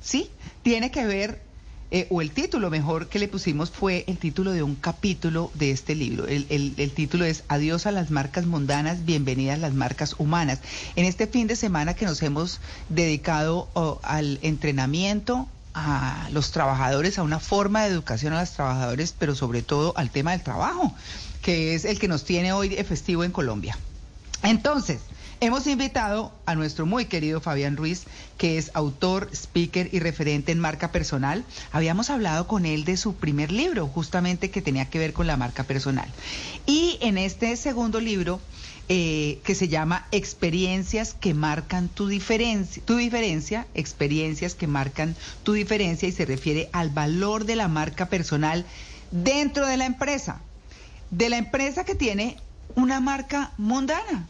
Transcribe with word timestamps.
Sí, 0.00 0.30
tiene 0.62 0.90
que 0.90 1.06
ver, 1.06 1.40
eh, 1.90 2.06
o 2.10 2.20
el 2.20 2.30
título 2.32 2.68
mejor 2.70 3.08
que 3.08 3.18
le 3.18 3.28
pusimos 3.28 3.70
fue 3.70 4.04
el 4.08 4.18
título 4.18 4.52
de 4.52 4.62
un 4.62 4.74
capítulo 4.74 5.50
de 5.54 5.70
este 5.70 5.94
libro. 5.94 6.26
El, 6.26 6.46
el- 6.50 6.90
título 6.92 7.24
es 7.24 7.44
Adiós 7.48 7.86
a 7.86 7.92
las 7.92 8.10
marcas 8.10 8.44
mundanas, 8.46 9.04
bienvenidas 9.04 9.58
las 9.58 9.72
marcas 9.72 10.14
humanas. 10.18 10.58
En 10.96 11.04
este 11.06 11.26
fin 11.26 11.46
de 11.46 11.56
semana 11.56 11.94
que 11.94 12.04
nos 12.06 12.22
hemos 12.22 12.60
dedicado 12.88 13.68
al 14.02 14.38
entrenamiento 14.42 15.48
a 15.74 16.28
los 16.32 16.50
trabajadores, 16.50 17.18
a 17.18 17.22
una 17.22 17.38
forma 17.40 17.84
de 17.84 17.90
educación 17.90 18.32
a 18.32 18.40
los 18.40 18.50
trabajadores, 18.52 19.14
pero 19.18 19.34
sobre 19.34 19.62
todo 19.62 19.92
al 19.96 20.10
tema 20.10 20.32
del 20.32 20.42
trabajo, 20.42 20.92
que 21.40 21.74
es 21.74 21.84
el 21.84 21.98
que 22.00 22.08
nos 22.08 22.24
tiene 22.24 22.52
hoy 22.52 22.70
festivo 22.84 23.22
en 23.24 23.30
Colombia. 23.30 23.78
Entonces, 24.42 24.98
hemos 25.40 25.66
invitado 25.66 26.32
a 26.46 26.54
nuestro 26.54 26.86
muy 26.86 27.06
querido 27.06 27.40
Fabián 27.40 27.76
Ruiz, 27.76 28.04
que 28.36 28.58
es 28.58 28.70
autor, 28.74 29.28
speaker 29.32 29.88
y 29.92 30.00
referente 30.00 30.52
en 30.52 30.58
marca 30.58 30.92
personal. 30.92 31.44
Habíamos 31.72 32.10
hablado 32.10 32.46
con 32.46 32.66
él 32.66 32.84
de 32.84 32.96
su 32.96 33.14
primer 33.14 33.52
libro, 33.52 33.86
justamente 33.86 34.50
que 34.50 34.62
tenía 34.62 34.90
que 34.90 34.98
ver 34.98 35.12
con 35.12 35.26
la 35.26 35.36
marca 35.36 35.64
personal. 35.64 36.08
Y 36.66 36.98
en 37.00 37.18
este 37.18 37.56
segundo 37.56 38.00
libro, 38.00 38.40
eh, 38.88 39.40
que 39.44 39.54
se 39.54 39.68
llama 39.68 40.06
Experiencias 40.12 41.14
que 41.14 41.34
marcan 41.34 41.88
tu 41.88 42.08
diferencia, 42.08 42.82
tu 42.84 42.96
diferencia, 42.96 43.66
experiencias 43.74 44.54
que 44.54 44.66
marcan 44.66 45.14
tu 45.42 45.52
diferencia 45.52 46.08
y 46.08 46.12
se 46.12 46.24
refiere 46.24 46.70
al 46.72 46.90
valor 46.90 47.44
de 47.44 47.56
la 47.56 47.68
marca 47.68 48.06
personal 48.06 48.64
dentro 49.10 49.66
de 49.66 49.76
la 49.76 49.86
empresa 49.86 50.40
de 51.10 51.28
la 51.28 51.38
empresa 51.38 51.84
que 51.84 51.94
tiene 51.94 52.36
una 52.74 53.00
marca 53.00 53.52
mundana. 53.56 54.28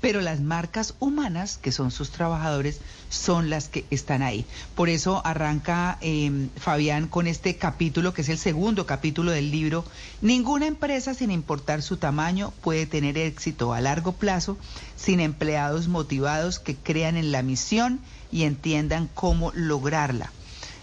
Pero 0.00 0.22
las 0.22 0.40
marcas 0.40 0.94
humanas, 0.98 1.58
que 1.58 1.72
son 1.72 1.90
sus 1.90 2.10
trabajadores, 2.10 2.80
son 3.10 3.50
las 3.50 3.68
que 3.68 3.84
están 3.90 4.22
ahí. 4.22 4.46
Por 4.74 4.88
eso 4.88 5.20
arranca 5.26 5.98
eh, 6.00 6.48
Fabián 6.56 7.06
con 7.06 7.26
este 7.26 7.56
capítulo, 7.56 8.14
que 8.14 8.22
es 8.22 8.28
el 8.30 8.38
segundo 8.38 8.86
capítulo 8.86 9.30
del 9.30 9.50
libro. 9.50 9.84
Ninguna 10.22 10.66
empresa, 10.66 11.12
sin 11.12 11.30
importar 11.30 11.82
su 11.82 11.98
tamaño, 11.98 12.52
puede 12.62 12.86
tener 12.86 13.18
éxito 13.18 13.74
a 13.74 13.80
largo 13.80 14.12
plazo 14.12 14.56
sin 14.96 15.20
empleados 15.20 15.88
motivados 15.88 16.58
que 16.58 16.76
crean 16.76 17.16
en 17.16 17.32
la 17.32 17.42
misión 17.42 18.00
y 18.32 18.44
entiendan 18.44 19.08
cómo 19.12 19.52
lograrla. 19.54 20.32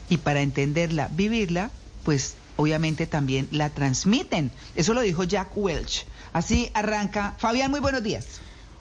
Y 0.10 0.18
para 0.18 0.42
entenderla, 0.42 1.10
vivirla, 1.12 1.72
pues 2.04 2.36
obviamente 2.56 3.08
también 3.08 3.48
la 3.52 3.70
transmiten. 3.70 4.52
Eso 4.76 4.94
lo 4.94 5.02
dijo 5.02 5.24
Jack 5.24 5.56
Welch. 5.56 6.06
Así 6.34 6.70
arranca. 6.74 7.36
Fabián, 7.38 7.72
muy 7.72 7.80
buenos 7.80 8.04
días. 8.04 8.26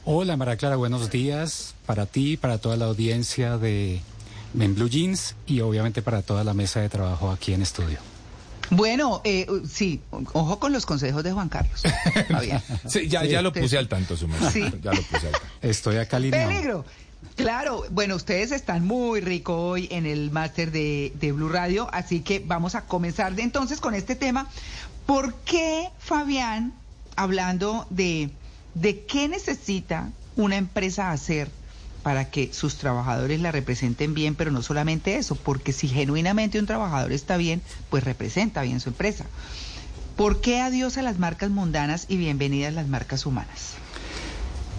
Hola 0.08 0.36
María 0.36 0.56
Clara, 0.56 0.76
buenos 0.76 1.10
días 1.10 1.74
para 1.84 2.06
ti, 2.06 2.36
para 2.36 2.58
toda 2.58 2.76
la 2.76 2.84
audiencia 2.84 3.58
de 3.58 4.00
Men 4.54 4.74
Blue 4.76 4.88
Jeans 4.88 5.34
y 5.46 5.60
obviamente 5.60 6.00
para 6.00 6.22
toda 6.22 6.44
la 6.44 6.54
mesa 6.54 6.80
de 6.80 6.88
trabajo 6.88 7.30
aquí 7.30 7.52
en 7.52 7.62
estudio. 7.62 7.98
Bueno, 8.70 9.20
eh, 9.24 9.46
sí, 9.68 10.00
ojo 10.32 10.58
con 10.60 10.72
los 10.72 10.86
consejos 10.86 11.22
de 11.24 11.32
Juan 11.32 11.48
Carlos. 11.48 11.82
Fabián. 12.28 12.62
Sí, 12.88 13.08
ya, 13.08 13.22
Sí. 13.22 13.28
ya 13.28 13.42
lo 13.42 13.52
puse 13.52 13.78
al 13.78 13.88
tanto, 13.88 14.16
su. 14.16 14.28
Sí. 14.52 14.62
Ya 14.82 14.92
lo 14.92 15.02
puse 15.02 15.26
al 15.26 15.32
tanto. 15.32 15.46
Estoy 15.62 15.96
acá 15.96 16.16
alineado. 16.18 16.48
Peligro. 16.50 16.84
Claro, 17.34 17.84
bueno, 17.90 18.14
ustedes 18.14 18.52
están 18.52 18.84
muy 18.86 19.20
rico 19.20 19.56
hoy 19.56 19.88
en 19.90 20.06
el 20.06 20.30
máster 20.30 20.70
de, 20.70 21.12
de 21.16 21.32
Blue 21.32 21.48
Radio, 21.48 21.88
así 21.92 22.20
que 22.20 22.38
vamos 22.40 22.74
a 22.76 22.82
comenzar 22.86 23.34
de 23.34 23.42
entonces 23.42 23.80
con 23.80 23.94
este 23.94 24.14
tema. 24.14 24.48
¿Por 25.04 25.34
qué, 25.34 25.88
Fabián, 25.98 26.72
hablando 27.16 27.86
de, 27.90 28.30
de 28.76 29.04
qué 29.06 29.26
necesita 29.26 30.10
una 30.36 30.56
empresa 30.56 31.10
hacer 31.10 31.48
para 32.02 32.30
que 32.30 32.52
sus 32.52 32.76
trabajadores 32.76 33.40
la 33.40 33.50
representen 33.50 34.14
bien, 34.14 34.34
pero 34.34 34.50
no 34.50 34.62
solamente 34.62 35.16
eso, 35.16 35.34
porque 35.34 35.72
si 35.72 35.88
genuinamente 35.88 36.60
un 36.60 36.66
trabajador 36.66 37.10
está 37.12 37.36
bien, 37.36 37.62
pues 37.90 38.04
representa 38.04 38.62
bien 38.62 38.78
su 38.80 38.90
empresa. 38.90 39.24
¿Por 40.14 40.40
qué 40.40 40.60
adiós 40.60 40.98
a 40.98 41.02
las 41.02 41.18
marcas 41.18 41.50
mundanas 41.50 42.06
y 42.08 42.16
bienvenidas 42.16 42.74
las 42.74 42.86
marcas 42.86 43.26
humanas? 43.26 43.72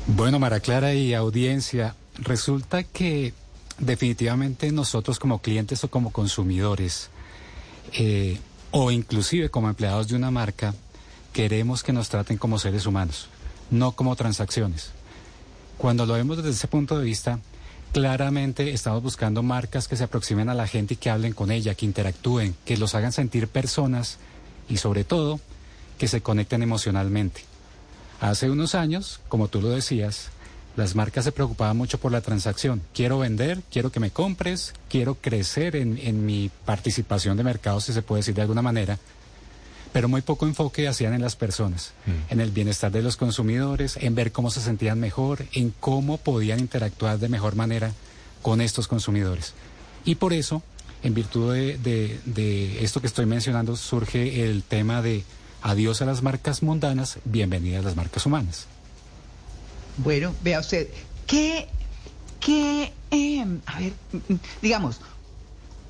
Bueno, 0.05 0.39
María 0.39 0.59
Clara 0.59 0.93
y 0.93 1.13
audiencia, 1.15 1.95
resulta 2.19 2.83
que 2.83 3.33
definitivamente 3.79 4.71
nosotros 4.71 5.19
como 5.19 5.39
clientes 5.39 5.83
o 5.83 5.89
como 5.89 6.11
consumidores, 6.11 7.09
eh, 7.93 8.39
o 8.71 8.91
inclusive 8.91 9.49
como 9.49 9.69
empleados 9.69 10.07
de 10.07 10.15
una 10.15 10.31
marca, 10.31 10.73
queremos 11.33 11.83
que 11.83 11.93
nos 11.93 12.09
traten 12.09 12.37
como 12.37 12.57
seres 12.57 12.85
humanos, 12.85 13.27
no 13.71 13.93
como 13.93 14.15
transacciones. 14.15 14.91
Cuando 15.77 16.05
lo 16.05 16.13
vemos 16.13 16.37
desde 16.37 16.51
ese 16.51 16.67
punto 16.67 16.97
de 16.97 17.05
vista, 17.05 17.39
claramente 17.93 18.71
estamos 18.71 19.03
buscando 19.03 19.43
marcas 19.43 19.87
que 19.87 19.95
se 19.95 20.03
aproximen 20.03 20.49
a 20.49 20.55
la 20.55 20.67
gente 20.67 20.95
y 20.95 20.97
que 20.97 21.09
hablen 21.09 21.33
con 21.33 21.51
ella, 21.51 21.75
que 21.75 21.85
interactúen, 21.85 22.55
que 22.65 22.77
los 22.77 22.95
hagan 22.95 23.11
sentir 23.11 23.47
personas 23.47 24.17
y 24.69 24.77
sobre 24.77 25.03
todo 25.03 25.39
que 25.97 26.07
se 26.07 26.21
conecten 26.21 26.63
emocionalmente. 26.63 27.41
Hace 28.19 28.49
unos 28.49 28.75
años, 28.75 29.19
como 29.27 29.47
tú 29.47 29.61
lo 29.61 29.69
decías, 29.69 30.29
las 30.75 30.95
marcas 30.95 31.23
se 31.25 31.31
preocupaban 31.31 31.77
mucho 31.77 31.99
por 31.99 32.11
la 32.11 32.21
transacción. 32.21 32.81
Quiero 32.93 33.19
vender, 33.19 33.61
quiero 33.71 33.91
que 33.91 33.99
me 33.99 34.11
compres, 34.11 34.73
quiero 34.89 35.15
crecer 35.15 35.75
en, 35.75 35.97
en 35.97 36.25
mi 36.25 36.51
participación 36.65 37.37
de 37.37 37.43
mercado, 37.43 37.81
si 37.81 37.93
se 37.93 38.01
puede 38.01 38.19
decir 38.19 38.35
de 38.35 38.41
alguna 38.41 38.61
manera, 38.61 38.99
pero 39.93 40.07
muy 40.09 40.21
poco 40.21 40.45
enfoque 40.45 40.87
hacían 40.87 41.13
en 41.13 41.21
las 41.21 41.35
personas, 41.35 41.93
en 42.29 42.39
el 42.39 42.51
bienestar 42.51 42.91
de 42.91 43.01
los 43.01 43.17
consumidores, 43.17 43.97
en 43.97 44.15
ver 44.15 44.31
cómo 44.31 44.51
se 44.51 44.61
sentían 44.61 44.99
mejor, 44.99 45.45
en 45.53 45.73
cómo 45.79 46.17
podían 46.17 46.59
interactuar 46.59 47.19
de 47.19 47.29
mejor 47.29 47.55
manera 47.55 47.93
con 48.41 48.61
estos 48.61 48.87
consumidores. 48.87 49.53
Y 50.05 50.15
por 50.15 50.33
eso, 50.33 50.61
en 51.03 51.13
virtud 51.13 51.53
de, 51.53 51.77
de- 51.77 52.19
de 52.25 52.83
esto 52.83 53.01
que 53.01 53.07
estoy 53.07 53.25
mencionando, 53.25 53.75
surge 53.75 54.43
el 54.49 54.63
tema 54.63 55.01
de 55.01 55.23
adiós 55.61 56.01
a 56.01 56.05
las 56.05 56.21
marcas 56.21 56.61
mundanas, 56.63 57.17
bienvenidas 57.25 57.81
a 57.81 57.87
las 57.87 57.95
marcas 57.95 58.25
humanas. 58.25 58.67
Bueno, 59.97 60.33
vea 60.43 60.59
usted, 60.59 60.87
¿qué, 61.25 61.67
qué, 62.39 62.93
em, 63.09 63.59
a 63.65 63.79
ver, 63.79 63.93
mm, 64.11 64.33
mm, 64.33 64.39
digamos, 64.61 64.99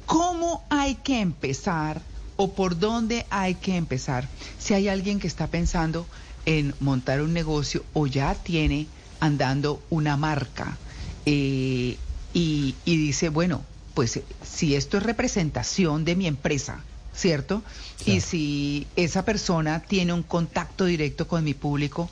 cómo 0.05 0.63
hay 0.69 0.95
que 0.95 1.19
empezar 1.19 2.01
o 2.37 2.53
por 2.53 2.79
dónde 2.79 3.25
hay 3.29 3.55
que 3.55 3.75
empezar 3.75 4.27
si 4.57 4.73
hay 4.73 4.87
alguien 4.87 5.19
que 5.19 5.27
está 5.27 5.47
pensando 5.47 6.07
en 6.45 6.73
montar 6.79 7.21
un 7.21 7.33
negocio 7.33 7.83
o 7.93 8.07
ya 8.07 8.33
tiene 8.35 8.87
andando 9.19 9.81
una 9.89 10.15
marca 10.15 10.77
eh, 11.25 11.97
y, 12.33 12.75
y 12.85 12.97
dice, 12.97 13.29
bueno, 13.29 13.63
pues 13.93 14.17
eh, 14.17 14.23
si 14.49 14.75
esto 14.75 14.97
es 14.97 15.03
representación 15.03 16.05
de 16.05 16.15
mi 16.15 16.27
empresa, 16.27 16.83
¿cierto? 17.15 17.63
Y 18.05 18.21
si 18.21 18.87
esa 18.95 19.25
persona 19.25 19.81
tiene 19.81 20.13
un 20.13 20.23
contacto 20.23 20.85
directo 20.85 21.27
con 21.27 21.43
mi 21.43 21.53
público, 21.53 22.09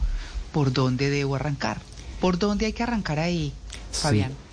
¿por 0.52 0.74
dónde 0.74 1.10
debo 1.10 1.36
arrancar? 1.36 1.80
¿Por 2.20 2.40
dónde 2.40 2.66
hay 2.66 2.74
que 2.74 2.84
arrancar 2.84 3.20
ahí, 3.20 3.54
Sí. 3.92 4.45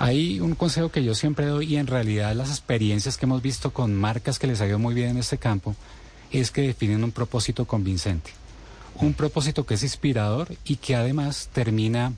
Hay 0.00 0.40
un 0.40 0.54
consejo 0.54 0.90
que 0.90 1.04
yo 1.04 1.14
siempre 1.14 1.44
doy 1.44 1.74
y 1.74 1.76
en 1.76 1.86
realidad 1.86 2.34
las 2.34 2.48
experiencias 2.48 3.18
que 3.18 3.26
hemos 3.26 3.42
visto 3.42 3.70
con 3.70 3.94
marcas 3.94 4.38
que 4.38 4.46
les 4.46 4.62
ha 4.62 4.66
ido 4.66 4.78
muy 4.78 4.94
bien 4.94 5.10
en 5.10 5.18
este 5.18 5.36
campo 5.36 5.76
es 6.30 6.50
que 6.50 6.62
definen 6.62 7.04
un 7.04 7.12
propósito 7.12 7.66
convincente. 7.66 8.30
Un 8.94 9.12
propósito 9.12 9.66
que 9.66 9.74
es 9.74 9.82
inspirador 9.82 10.56
y 10.64 10.76
que 10.76 10.96
además 10.96 11.50
termina 11.52 12.14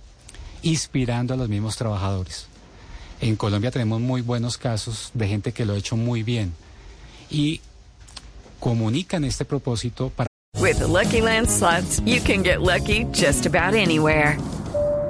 inspirando 0.63 1.35
a 1.35 1.37
los 1.37 1.49
mismos 1.49 1.77
trabajadores. 1.77 2.47
En 3.21 3.35
Colombia 3.35 3.73
tenemos 3.73 4.01
muy 4.01 4.21
buenos 4.21 4.59
casos 4.59 5.11
de 5.13 5.27
gente 5.27 5.51
que 5.51 5.65
lo 5.65 5.73
ha 5.73 5.79
hecho 5.79 5.97
muy 5.97 6.23
bien 6.23 6.55
y 7.31 7.61
comunican 8.61 9.25
este 9.25 9.45
propósito 9.45 10.09
para 10.11 10.29
With 10.61 10.79
the 10.79 10.87
Lucky 10.87 11.21
Land 11.21 11.49
you 12.07 12.21
can 12.21 12.45
get 12.45 12.61
lucky 12.61 13.07
just 13.13 13.45
about 13.45 13.75
anywhere. 13.75 14.39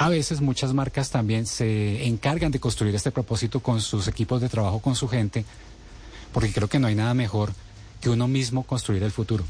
A 0.00 0.08
veces 0.08 0.40
muchas 0.40 0.72
marcas 0.74 1.10
también 1.10 1.44
se 1.44 2.06
encargan 2.06 2.52
de 2.52 2.60
construir 2.60 2.94
este 2.94 3.10
propósito 3.10 3.58
con 3.58 3.80
sus 3.80 4.06
equipos 4.06 4.40
de 4.40 4.48
trabajo, 4.48 4.78
con 4.78 4.94
su 4.94 5.08
gente, 5.08 5.44
porque 6.32 6.52
creo 6.52 6.68
que 6.68 6.78
no 6.78 6.86
hay 6.86 6.94
nada 6.94 7.14
mejor 7.14 7.52
que 8.00 8.08
uno 8.08 8.28
mismo 8.28 8.62
construir 8.62 9.02
el 9.02 9.10
futuro. 9.10 9.44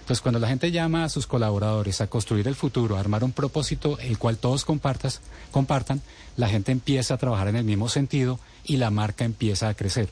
Entonces, 0.00 0.22
cuando 0.22 0.38
la 0.38 0.48
gente 0.48 0.70
llama 0.72 1.04
a 1.04 1.10
sus 1.10 1.26
colaboradores 1.26 2.00
a 2.00 2.06
construir 2.06 2.48
el 2.48 2.54
futuro, 2.54 2.96
a 2.96 3.00
armar 3.00 3.22
un 3.24 3.32
propósito 3.32 3.98
el 3.98 4.16
cual 4.16 4.38
todos 4.38 4.64
compartas, 4.64 5.20
compartan, 5.50 6.00
la 6.38 6.48
gente 6.48 6.72
empieza 6.72 7.14
a 7.14 7.18
trabajar 7.18 7.48
en 7.48 7.56
el 7.56 7.64
mismo 7.64 7.90
sentido 7.90 8.40
y 8.64 8.78
la 8.78 8.90
marca 8.90 9.26
empieza 9.26 9.68
a 9.68 9.74
crecer. 9.74 10.08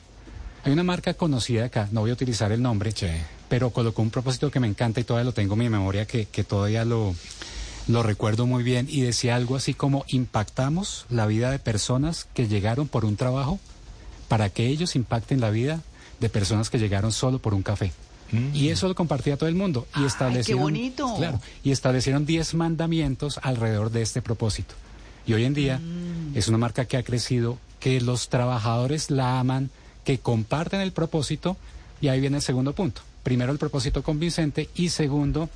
Hay 0.65 0.71
una 0.71 0.83
marca 0.83 1.15
conocida 1.15 1.65
acá, 1.65 1.89
no 1.91 2.01
voy 2.01 2.11
a 2.11 2.13
utilizar 2.13 2.51
el 2.51 2.61
nombre, 2.61 2.91
Sí. 2.91 3.07
pero 3.49 3.71
colocó 3.71 4.03
un 4.03 4.11
propósito 4.11 4.51
que 4.51 4.59
me 4.59 4.67
encanta 4.67 4.99
y 4.99 5.03
todavía 5.03 5.25
lo 5.25 5.33
tengo 5.33 5.55
en 5.55 5.59
mi 5.61 5.69
memoria, 5.69 6.05
que, 6.05 6.25
que 6.25 6.43
todavía 6.43 6.85
lo, 6.85 7.15
lo 7.89 8.03
recuerdo 8.03 8.45
muy 8.45 8.63
bien, 8.63 8.87
y 8.87 9.01
decía 9.01 9.35
algo 9.35 9.55
así 9.55 9.73
como 9.73 10.05
impactamos 10.07 11.07
la 11.09 11.25
vida 11.25 11.49
de 11.49 11.57
personas 11.57 12.27
que 12.35 12.47
llegaron 12.47 12.87
por 12.87 13.03
un 13.03 13.15
trabajo 13.15 13.59
para 14.27 14.49
que 14.51 14.67
ellos 14.67 14.95
impacten 14.95 15.41
la 15.41 15.49
vida 15.49 15.81
de 16.19 16.29
personas 16.29 16.69
que 16.69 16.77
llegaron 16.77 17.11
solo 17.11 17.39
por 17.39 17.53
un 17.55 17.63
café. 17.63 17.91
Y 18.53 18.69
eso 18.69 18.87
lo 18.87 18.93
compartía 18.93 19.37
todo 19.37 19.49
el 19.49 19.55
mundo. 19.55 19.87
Y 19.95 19.97
Ay, 19.97 20.01
qué 20.03 20.07
establecieron, 20.07 20.61
bonito. 20.61 21.15
Claro, 21.17 21.41
y 21.63 21.71
establecieron 21.71 22.27
10 22.27 22.53
mandamientos 22.53 23.39
alrededor 23.41 23.89
de 23.89 24.03
este 24.03 24.21
propósito. 24.21 24.75
Y 25.25 25.33
hoy 25.33 25.45
en 25.45 25.55
día 25.55 25.79
Mm. 25.79 26.37
es 26.37 26.47
una 26.47 26.59
marca 26.59 26.85
que 26.85 26.95
ha 26.97 27.01
crecido, 27.03 27.57
que 27.79 27.99
los 28.01 28.29
trabajadores 28.29 29.09
la 29.09 29.39
aman, 29.39 29.71
que 30.05 30.19
comparten 30.19 30.79
el 30.81 30.91
propósito. 30.91 31.57
Y 32.01 32.09
ahí 32.09 32.19
viene 32.21 32.37
el 32.37 32.43
segundo 32.43 32.73
punto. 32.73 33.01
Primero, 33.23 33.51
el 33.51 33.57
propósito 33.57 34.03
convincente. 34.03 34.69
Y 34.75 34.89
segundo, 34.89 35.49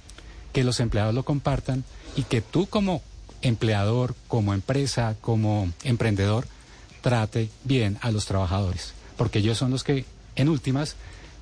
que 0.52 0.64
los 0.64 0.80
empleados 0.80 1.14
lo 1.14 1.24
compartan 1.24 1.84
y 2.16 2.24
que 2.24 2.42
tú 2.42 2.68
como 2.68 3.02
empleador, 3.42 4.16
como 4.28 4.54
empresa, 4.54 5.16
como 5.22 5.72
emprendedor, 5.84 6.48
trate 7.02 7.50
bien 7.64 7.98
a 8.02 8.12
los 8.12 8.26
trabajadores. 8.26 8.94
Porque 9.18 9.40
ellos 9.40 9.58
son 9.58 9.72
los 9.72 9.84
que, 9.84 10.06
en 10.36 10.50
últimas, 10.50 10.96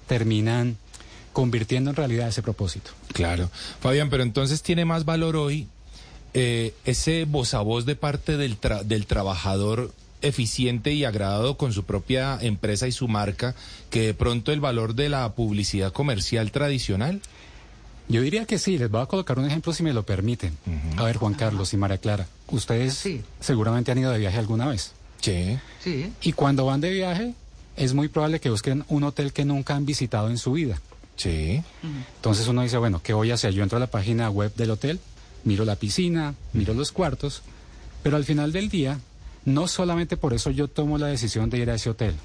terminan 0.08 0.78
convirtiendo 1.34 1.92
en 1.92 1.96
realidad 1.96 2.28
ese 2.28 2.42
propósito. 2.42 2.92
Claro. 3.14 3.50
Fabián, 3.80 4.10
pero 4.10 4.24
entonces 4.24 4.62
tiene 4.64 4.84
más 4.86 5.06
valor 5.06 5.36
hoy 5.36 5.68
eh, 6.34 6.74
ese 6.86 7.26
voz 7.26 7.54
a 7.54 7.62
voz 7.62 7.86
de 7.86 7.96
parte 7.96 8.38
del, 8.38 8.60
tra- 8.60 8.84
del 8.84 9.06
trabajador 9.06 9.94
eficiente 10.22 10.94
y 10.94 11.04
agradado 11.06 11.58
con 11.58 11.74
su 11.74 11.84
propia 11.84 12.38
empresa 12.42 12.88
y 12.88 12.92
su 12.92 13.08
marca 13.08 13.56
que 13.90 14.02
de 14.08 14.14
pronto 14.14 14.52
el 14.52 14.60
valor 14.60 14.94
de 14.96 15.10
la 15.10 15.34
publicidad 15.34 15.92
comercial 15.94 16.52
tradicional. 16.52 17.22
Yo 18.12 18.22
diría 18.22 18.46
que 18.46 18.60
sí, 18.60 18.78
les 18.78 18.90
voy 18.92 19.02
a 19.02 19.06
colocar 19.06 19.40
un 19.40 19.46
ejemplo 19.46 19.72
si 19.74 19.84
me 19.84 19.94
lo 19.94 20.04
permiten. 20.04 20.58
A 20.98 21.04
ver, 21.04 21.18
Juan 21.18 21.34
Carlos 21.34 21.74
y 21.74 21.78
María 21.78 21.98
Clara, 21.98 22.28
ustedes 22.48 22.96
Sí. 22.96 23.22
seguramente 23.40 23.92
han 23.92 23.98
ido 23.98 24.12
de 24.12 24.20
viaje 24.20 24.38
alguna 24.38 24.68
vez. 24.68 24.92
Sí. 25.22 25.58
Sí. 25.84 26.12
Y 26.22 26.34
cuando 26.34 26.66
van 26.66 26.82
de 26.82 26.92
viaje, 26.92 27.34
es 27.78 27.94
muy 27.94 28.10
probable 28.10 28.40
que 28.40 28.50
busquen 28.50 28.84
un 28.90 29.04
hotel 29.04 29.32
que 29.34 29.46
nunca 29.46 29.76
han 29.76 29.86
visitado 29.86 30.30
en 30.30 30.38
su 30.38 30.52
vida. 30.54 30.82
Sí. 31.16 31.62
Entonces 32.18 32.48
uno 32.48 32.64
dice, 32.64 32.78
bueno, 32.78 33.02
¿qué 33.04 33.14
voy 33.14 33.32
a 33.32 33.36
hacer? 33.36 33.54
Yo 33.54 33.64
entro 33.64 33.78
a 33.78 33.80
la 33.80 33.88
página 33.88 34.30
web 34.30 34.54
del 34.56 34.72
hotel, 34.72 35.00
miro 35.44 35.64
la 35.66 35.76
piscina, 35.76 36.34
miro 36.54 36.74
los 36.74 36.92
cuartos, 36.92 37.44
pero 38.04 38.18
al 38.18 38.26
final 38.26 38.52
del 38.52 38.70
día, 38.70 39.00
no 39.46 39.68
solamente 39.68 40.18
por 40.18 40.34
eso 40.34 40.50
yo 40.52 40.68
tomo 40.68 40.98
la 40.98 41.08
decisión 41.08 41.50
de 41.50 41.60
ir 41.60 41.70
a 41.70 41.76
ese 41.76 41.90
hotel. 41.92 42.16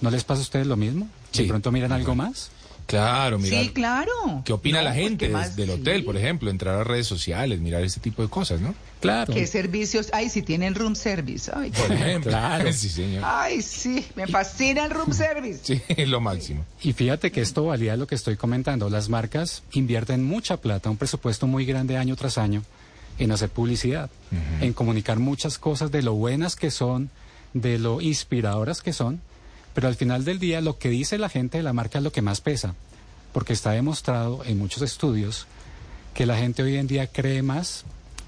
¿No 0.00 0.10
les 0.10 0.24
pasa 0.24 0.40
a 0.40 0.42
ustedes 0.42 0.66
lo 0.66 0.76
mismo? 0.76 1.08
Sí. 1.32 1.42
¿De 1.42 1.48
pronto 1.48 1.72
miran 1.72 1.92
algo 1.92 2.14
más? 2.14 2.50
Claro, 2.86 3.38
mira. 3.38 3.60
Sí, 3.60 3.68
claro. 3.70 4.10
¿Qué 4.44 4.52
opina 4.52 4.78
No, 4.78 4.84
la 4.84 4.94
gente 4.94 5.28
más- 5.28 5.56
del 5.56 5.68
sí. 5.68 5.72
hotel, 5.80 6.04
por 6.04 6.16
ejemplo? 6.16 6.50
Entrar 6.50 6.74
a 6.76 6.84
redes 6.84 7.06
sociales, 7.06 7.60
mirar 7.60 7.82
ese 7.82 8.00
tipo 8.00 8.22
de 8.22 8.28
cosas, 8.28 8.60
¿no? 8.60 8.74
Claro. 9.00 9.32
¿Qué 9.32 9.46
servicios? 9.46 10.10
Ay, 10.12 10.28
si 10.28 10.42
tienen 10.42 10.74
room 10.74 10.94
service. 10.94 11.50
Ay, 11.54 11.70
Por 11.70 11.90
ejemplo. 11.90 12.30
Claro. 12.30 12.72
Sí, 12.72 12.88
señor. 12.88 13.22
Ay, 13.26 13.62
sí, 13.62 14.04
me 14.16 14.26
fascina 14.26 14.84
el 14.84 14.90
room 14.90 15.12
service. 15.12 15.60
Sí, 15.62 15.80
es 15.88 16.08
lo 16.08 16.20
máximo. 16.20 16.64
Y 16.82 16.92
fíjate 16.92 17.30
que 17.32 17.40
esto 17.40 17.64
valía 17.64 17.96
lo 17.96 18.06
que 18.06 18.14
estoy 18.14 18.36
comentando. 18.36 18.90
Las 18.90 19.08
marcas 19.08 19.62
invierten 19.72 20.22
mucha 20.24 20.56
plata, 20.58 20.90
un 20.90 20.96
presupuesto 20.96 21.46
muy 21.46 21.64
grande 21.64 21.96
año 21.96 22.16
tras 22.16 22.38
año 22.38 22.62
en 23.18 23.30
hacer 23.30 23.50
publicidad, 23.50 24.10
en 24.60 24.72
comunicar 24.72 25.18
muchas 25.18 25.58
cosas 25.58 25.90
de 25.92 26.02
lo 26.02 26.14
buenas 26.14 26.56
que 26.56 26.70
son, 26.70 27.10
de 27.54 27.78
lo 27.78 28.00
inspiradoras 28.00 28.80
que 28.82 28.92
son, 28.92 29.20
pero 29.74 29.88
al 29.88 29.94
final 29.96 30.24
del 30.24 30.38
día 30.38 30.60
lo 30.60 30.78
que 30.78 30.88
dice 30.90 31.18
la 31.18 31.28
gente 31.28 31.58
de 31.58 31.62
la 31.64 31.72
marca 31.72 31.98
es 31.98 32.04
lo 32.04 32.12
que 32.12 32.22
más 32.22 32.40
pesa, 32.40 32.74
porque 33.32 33.52
está 33.52 33.70
demostrado 33.72 34.44
en 34.44 34.58
muchos 34.58 34.82
estudios 34.82 35.46
que 36.14 36.26
la 36.26 36.36
gente 36.36 36.62
hoy 36.62 36.76
en 36.76 36.86
día 36.86 37.06
cree 37.06 37.42
más 37.42 37.84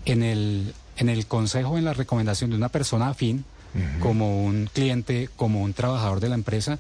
en 0.06 0.22
el, 0.22 0.74
en 0.96 1.08
el 1.08 1.26
consejo, 1.26 1.76
en 1.78 1.84
la 1.84 1.92
recomendación 1.92 2.50
de 2.50 2.56
una 2.56 2.68
persona 2.70 3.08
afín, 3.08 3.44
como 4.00 4.44
un 4.44 4.70
cliente, 4.72 5.28
como 5.36 5.60
un 5.62 5.72
trabajador 5.74 6.20
de 6.20 6.28
la 6.28 6.36
empresa, 6.36 6.78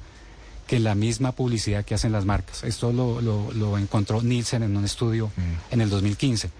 que 0.68 0.78
la 0.78 0.94
misma 0.94 1.32
publicidad 1.32 1.84
que 1.84 1.94
hacen 1.94 2.12
las 2.12 2.24
marcas. 2.24 2.62
Esto 2.64 2.92
lo, 2.92 3.20
lo- 3.20 3.52
lo 3.52 3.76
encontró 3.78 4.22
Nielsen 4.22 4.62
en 4.62 4.76
un 4.76 4.84
estudio 4.84 5.30
en 5.72 5.80
el 5.80 5.90
2015. 5.90 6.50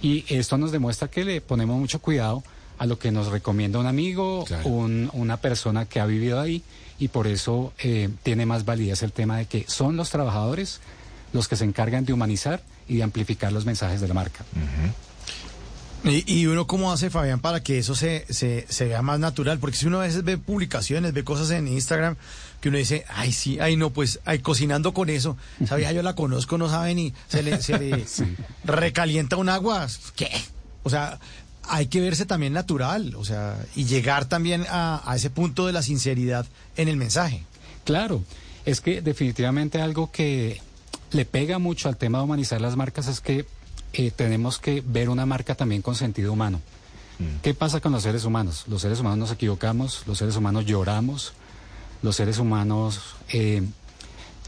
Y 0.00 0.24
esto 0.28 0.56
nos 0.56 0.70
demuestra 0.72 1.08
que 1.08 1.24
le 1.24 1.40
ponemos 1.40 1.78
mucho 1.78 2.00
cuidado 2.00 2.42
a 2.82 2.86
lo 2.86 2.98
que 2.98 3.12
nos 3.12 3.28
recomienda 3.28 3.78
un 3.78 3.86
amigo, 3.86 4.44
Claro. 4.44 4.68
un- 4.68 5.08
una 5.12 5.36
persona 5.36 5.84
que 5.84 6.00
ha 6.00 6.06
vivido 6.06 6.40
ahí, 6.40 6.62
y 6.98 7.08
por 7.08 7.26
eso 7.28 7.72
eh, 7.78 8.08
tiene 8.24 8.44
más 8.44 8.64
validez 8.64 9.02
el 9.04 9.12
tema 9.12 9.36
de 9.38 9.46
que 9.46 9.64
son 9.68 9.96
los 9.96 10.10
trabajadores 10.10 10.80
los 11.32 11.46
que 11.48 11.54
se 11.56 11.64
encargan 11.64 12.04
de 12.04 12.12
humanizar 12.12 12.60
y 12.88 12.96
de 12.96 13.02
amplificar 13.04 13.52
los 13.52 13.64
mensajes 13.64 14.00
de 14.00 14.08
la 14.08 14.14
marca. 14.14 14.44
Y, 16.04 16.24
y 16.40 16.46
uno 16.46 16.66
cómo 16.66 16.90
hace, 16.90 17.10
Fabián, 17.10 17.38
para 17.40 17.62
que 17.62 17.78
eso 17.78 17.94
se, 17.94 18.26
se, 18.28 18.66
se 18.68 18.86
vea 18.86 19.02
más 19.02 19.20
natural, 19.20 19.60
porque 19.60 19.76
si 19.76 19.86
uno 19.86 20.00
a 20.00 20.02
veces 20.02 20.24
ve 20.24 20.36
publicaciones, 20.36 21.12
ve 21.12 21.22
cosas 21.22 21.50
en 21.52 21.68
Instagram, 21.68 22.16
que 22.60 22.70
uno 22.70 22.78
dice, 22.78 23.04
ay, 23.08 23.30
sí, 23.32 23.60
ay, 23.60 23.76
no, 23.76 23.90
pues, 23.90 24.18
ay, 24.24 24.40
cocinando 24.40 24.92
con 24.94 25.08
eso, 25.10 25.36
sabía, 25.64 25.92
yo 25.92 26.02
la 26.02 26.14
conozco, 26.16 26.58
no 26.58 26.68
sabe 26.68 26.94
ni, 26.96 27.14
se 27.28 27.44
le, 27.44 27.62
se 27.62 27.78
le 27.78 28.04
recalienta 28.64 29.36
un 29.36 29.48
agua, 29.48 29.86
¿qué? 30.16 30.28
O 30.82 30.90
sea, 30.90 31.20
hay 31.68 31.86
que 31.86 32.00
verse 32.00 32.26
también 32.26 32.52
natural, 32.52 33.14
o 33.16 33.24
sea, 33.24 33.56
y 33.74 33.84
llegar 33.84 34.24
también 34.26 34.66
a, 34.68 35.02
a 35.04 35.16
ese 35.16 35.30
punto 35.30 35.66
de 35.66 35.72
la 35.72 35.82
sinceridad 35.82 36.46
en 36.76 36.88
el 36.88 36.96
mensaje. 36.96 37.44
Claro, 37.84 38.22
es 38.64 38.80
que 38.80 39.02
definitivamente 39.02 39.80
algo 39.80 40.10
que 40.10 40.60
le 41.12 41.24
pega 41.24 41.58
mucho 41.58 41.88
al 41.88 41.96
tema 41.96 42.18
de 42.18 42.24
humanizar 42.24 42.60
las 42.60 42.76
marcas 42.76 43.06
es 43.08 43.20
que 43.20 43.46
eh, 43.92 44.10
tenemos 44.10 44.58
que 44.58 44.82
ver 44.84 45.08
una 45.08 45.26
marca 45.26 45.54
también 45.54 45.82
con 45.82 45.94
sentido 45.94 46.32
humano. 46.32 46.60
¿Qué 47.42 47.54
pasa 47.54 47.80
con 47.80 47.92
los 47.92 48.02
seres 48.02 48.24
humanos? 48.24 48.64
Los 48.66 48.82
seres 48.82 48.98
humanos 48.98 49.18
nos 49.18 49.30
equivocamos, 49.32 50.02
los 50.06 50.18
seres 50.18 50.34
humanos 50.34 50.66
lloramos, 50.66 51.34
los 52.02 52.16
seres 52.16 52.38
humanos 52.38 53.00
eh, 53.28 53.62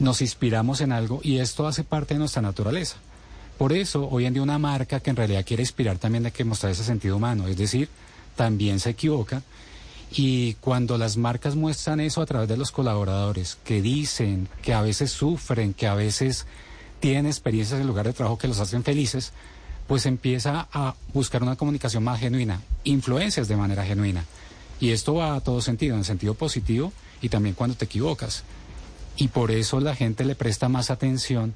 nos 0.01 0.21
inspiramos 0.23 0.81
en 0.81 0.91
algo 0.91 1.21
y 1.23 1.39
esto 1.39 1.69
hace 1.69 1.85
parte 1.85 2.15
de 2.15 2.19
nuestra 2.19 2.43
naturaleza. 2.43 2.97
Por 3.59 3.73
eso, 3.73 4.09
hoy 4.11 4.27
en 4.27 4.35
día 4.35 4.43
una 4.43 4.59
marca 4.59 5.01
que 5.01 5.11
en 5.11 5.17
realidad 5.17 5.45
quiere 5.47 5.63
inspirar 5.63 5.99
también 5.99 6.27
hay 6.27 6.33
que 6.33 6.45
mostrar 6.45 6.73
ese 6.73 6.85
sentido 6.85 7.17
humano, 7.17 7.47
es 7.47 7.57
decir, 7.57 7.89
también 8.37 8.81
se 8.81 8.91
equivoca. 8.91 9.43
Y 10.17 10.55
cuando 10.55 10.97
las 10.99 11.17
marcas 11.17 11.57
muestran 11.57 12.01
eso 12.01 12.23
a 12.23 12.27
través 12.27 12.49
de 12.49 12.57
los 12.57 12.71
colaboradores, 12.71 13.59
que 13.65 13.83
dicen, 13.83 14.49
que 14.63 14.73
a 14.73 14.83
veces 14.83 15.11
sufren, 15.11 15.75
que 15.75 15.87
a 15.87 15.95
veces 15.95 16.47
tienen 17.01 17.27
experiencias 17.27 17.81
en 17.81 17.87
lugar 17.87 18.07
de 18.07 18.13
trabajo 18.13 18.39
que 18.39 18.49
los 18.49 18.61
hacen 18.61 18.85
felices, 18.85 19.33
pues 19.87 20.07
empieza 20.07 20.69
a 20.73 20.95
buscar 21.13 21.43
una 21.43 21.57
comunicación 21.57 22.05
más 22.05 22.21
genuina, 22.21 22.63
influencias 22.85 23.49
de 23.49 23.57
manera 23.57 23.85
genuina. 23.85 24.25
Y 24.81 24.91
esto 24.91 25.15
va 25.15 25.37
a 25.37 25.41
todo 25.41 25.61
sentido, 25.61 25.97
en 25.97 26.05
sentido 26.05 26.35
positivo 26.35 26.93
y 27.21 27.29
también 27.29 27.55
cuando 27.55 27.77
te 27.77 27.85
equivocas. 27.85 28.45
Y 29.17 29.29
por 29.29 29.51
eso 29.51 29.81
la 29.81 29.95
gente 29.95 30.25
le 30.25 30.35
presta 30.35 30.69
más 30.69 30.91
atención 30.91 31.55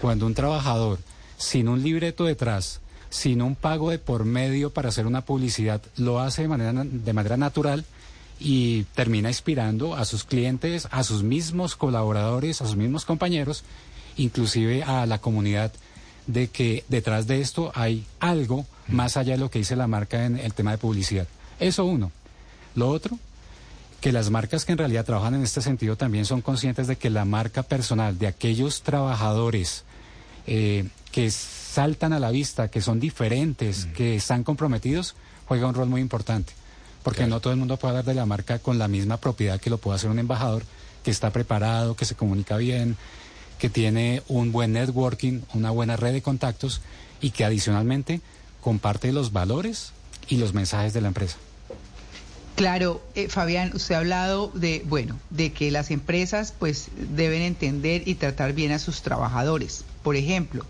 cuando 0.00 0.26
un 0.26 0.34
trabajador, 0.34 0.98
sin 1.38 1.68
un 1.68 1.82
libreto 1.82 2.24
detrás, 2.24 2.80
sin 3.08 3.40
un 3.40 3.54
pago 3.54 3.90
de 3.90 3.98
por 3.98 4.24
medio 4.24 4.70
para 4.70 4.90
hacer 4.90 5.06
una 5.06 5.22
publicidad, 5.22 5.80
lo 5.96 6.20
hace 6.20 6.42
de 6.42 6.48
manera, 6.48 6.84
de 6.84 7.12
manera 7.12 7.36
natural 7.36 7.84
y 8.38 8.84
termina 8.94 9.28
inspirando 9.28 9.94
a 9.96 10.04
sus 10.04 10.24
clientes, 10.24 10.88
a 10.90 11.02
sus 11.02 11.22
mismos 11.22 11.76
colaboradores, 11.76 12.60
a 12.60 12.66
sus 12.66 12.76
mismos 12.76 13.04
compañeros, 13.04 13.64
inclusive 14.16 14.82
a 14.82 15.06
la 15.06 15.18
comunidad 15.18 15.72
de 16.26 16.48
que 16.48 16.84
detrás 16.88 17.26
de 17.26 17.40
esto 17.40 17.72
hay 17.74 18.04
algo 18.20 18.66
más 18.88 19.16
allá 19.16 19.32
de 19.32 19.38
lo 19.38 19.50
que 19.50 19.60
dice 19.60 19.76
la 19.76 19.86
marca 19.86 20.26
en 20.26 20.38
el 20.38 20.52
tema 20.52 20.72
de 20.72 20.78
publicidad. 20.78 21.26
Eso 21.58 21.84
uno. 21.84 22.12
Lo 22.74 22.90
otro, 22.90 23.18
que 24.00 24.12
las 24.12 24.30
marcas 24.30 24.64
que 24.64 24.72
en 24.72 24.78
realidad 24.78 25.04
trabajan 25.04 25.34
en 25.34 25.42
este 25.42 25.62
sentido 25.62 25.96
también 25.96 26.24
son 26.24 26.42
conscientes 26.42 26.86
de 26.86 26.96
que 26.96 27.10
la 27.10 27.24
marca 27.24 27.62
personal 27.62 28.18
de 28.18 28.26
aquellos 28.26 28.82
trabajadores 28.82 29.84
eh, 30.50 30.88
que 31.12 31.30
saltan 31.30 32.14
a 32.14 32.18
la 32.18 32.30
vista, 32.30 32.68
que 32.68 32.80
son 32.80 32.98
diferentes, 33.00 33.86
que 33.94 34.16
están 34.16 34.44
comprometidos, 34.44 35.14
juega 35.46 35.66
un 35.66 35.74
rol 35.74 35.88
muy 35.88 36.00
importante. 36.00 36.54
porque 37.02 37.26
no 37.26 37.40
todo 37.40 37.52
el 37.52 37.58
mundo 37.58 37.76
puede 37.76 37.92
hablar 37.92 38.04
de 38.04 38.14
la 38.14 38.26
marca 38.26 38.58
con 38.58 38.78
la 38.78 38.88
misma 38.88 39.18
propiedad 39.18 39.60
que 39.60 39.70
lo 39.70 39.78
puede 39.78 39.96
hacer 39.96 40.10
un 40.10 40.18
embajador 40.18 40.64
que 41.04 41.10
está 41.10 41.30
preparado, 41.30 41.96
que 41.96 42.04
se 42.04 42.14
comunica 42.14 42.56
bien, 42.56 42.96
que 43.58 43.68
tiene 43.68 44.22
un 44.28 44.52
buen 44.52 44.72
networking, 44.72 45.40
una 45.54 45.70
buena 45.70 45.96
red 45.96 46.12
de 46.12 46.22
contactos 46.22 46.80
y 47.20 47.30
que 47.30 47.44
adicionalmente 47.44 48.20
comparte 48.62 49.12
los 49.12 49.32
valores 49.32 49.92
y 50.28 50.36
los 50.36 50.54
mensajes 50.54 50.92
de 50.92 51.00
la 51.00 51.08
empresa. 51.08 51.36
Claro, 52.56 53.00
eh, 53.14 53.28
Fabián, 53.28 53.70
usted 53.74 53.94
ha 53.94 53.98
hablado 53.98 54.50
de, 54.52 54.82
bueno, 54.86 55.18
de 55.30 55.52
que 55.52 55.70
las 55.70 55.90
empresas 55.90 56.52
pues 56.58 56.88
deben 56.96 57.42
entender 57.42 58.06
y 58.06 58.16
tratar 58.16 58.52
bien 58.52 58.72
a 58.72 58.78
sus 58.78 59.02
trabajadores. 59.02 59.84
Por 60.08 60.16
ejemplo, 60.16 60.64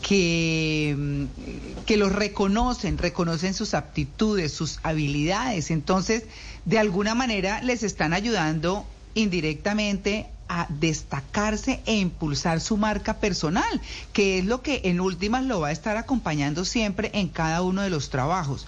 que, 0.00 0.96
mm, 0.96 1.84
que 1.84 1.98
los 1.98 2.10
reconocen, 2.10 2.96
reconocen 2.96 3.52
sus 3.52 3.74
aptitudes, 3.74 4.52
sus 4.52 4.78
habilidades. 4.82 5.70
Entonces, 5.70 6.22
de 6.64 6.78
alguna 6.78 7.14
manera 7.14 7.60
les 7.60 7.82
están 7.82 8.14
ayudando 8.14 8.86
indirectamente 9.14 10.30
a 10.48 10.66
destacarse 10.70 11.82
e 11.84 11.96
impulsar 11.96 12.62
su 12.62 12.78
marca 12.78 13.20
personal, 13.20 13.82
que 14.14 14.38
es 14.38 14.46
lo 14.46 14.62
que 14.62 14.80
en 14.84 15.02
últimas 15.02 15.44
lo 15.44 15.60
va 15.60 15.68
a 15.68 15.72
estar 15.72 15.98
acompañando 15.98 16.64
siempre 16.64 17.10
en 17.12 17.28
cada 17.28 17.60
uno 17.60 17.82
de 17.82 17.90
los 17.90 18.08
trabajos. 18.08 18.66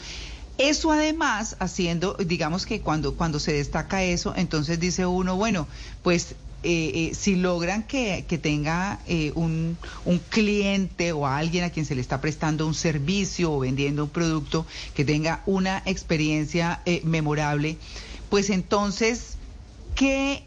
Eso 0.58 0.92
además, 0.92 1.56
haciendo, 1.58 2.18
digamos 2.22 2.66
que 2.66 2.82
cuando, 2.82 3.14
cuando 3.14 3.40
se 3.40 3.54
destaca 3.54 4.02
eso, 4.02 4.34
entonces 4.36 4.78
dice 4.78 5.06
uno, 5.06 5.36
bueno, 5.36 5.66
pues 6.02 6.34
eh, 6.62 7.10
eh, 7.10 7.14
si 7.14 7.36
logran 7.36 7.84
que, 7.84 8.24
tenga 8.42 9.00
eh, 9.06 9.32
un, 9.34 9.76
un, 10.04 10.18
cliente 10.18 11.12
o 11.12 11.26
alguien 11.26 11.64
a 11.64 11.70
quien 11.70 11.86
se 11.86 11.94
le 11.94 12.00
está 12.00 12.20
prestando 12.20 12.66
un 12.66 12.74
servicio 12.74 13.52
o 13.52 13.58
vendiendo 13.60 14.04
un 14.04 14.10
producto, 14.10 14.66
que 14.94 15.04
tenga 15.04 15.42
una 15.46 15.82
experiencia 15.86 16.80
memorable, 17.04 17.76
pues 18.30 18.50
entonces, 18.50 19.36
¿qué, 19.94 20.44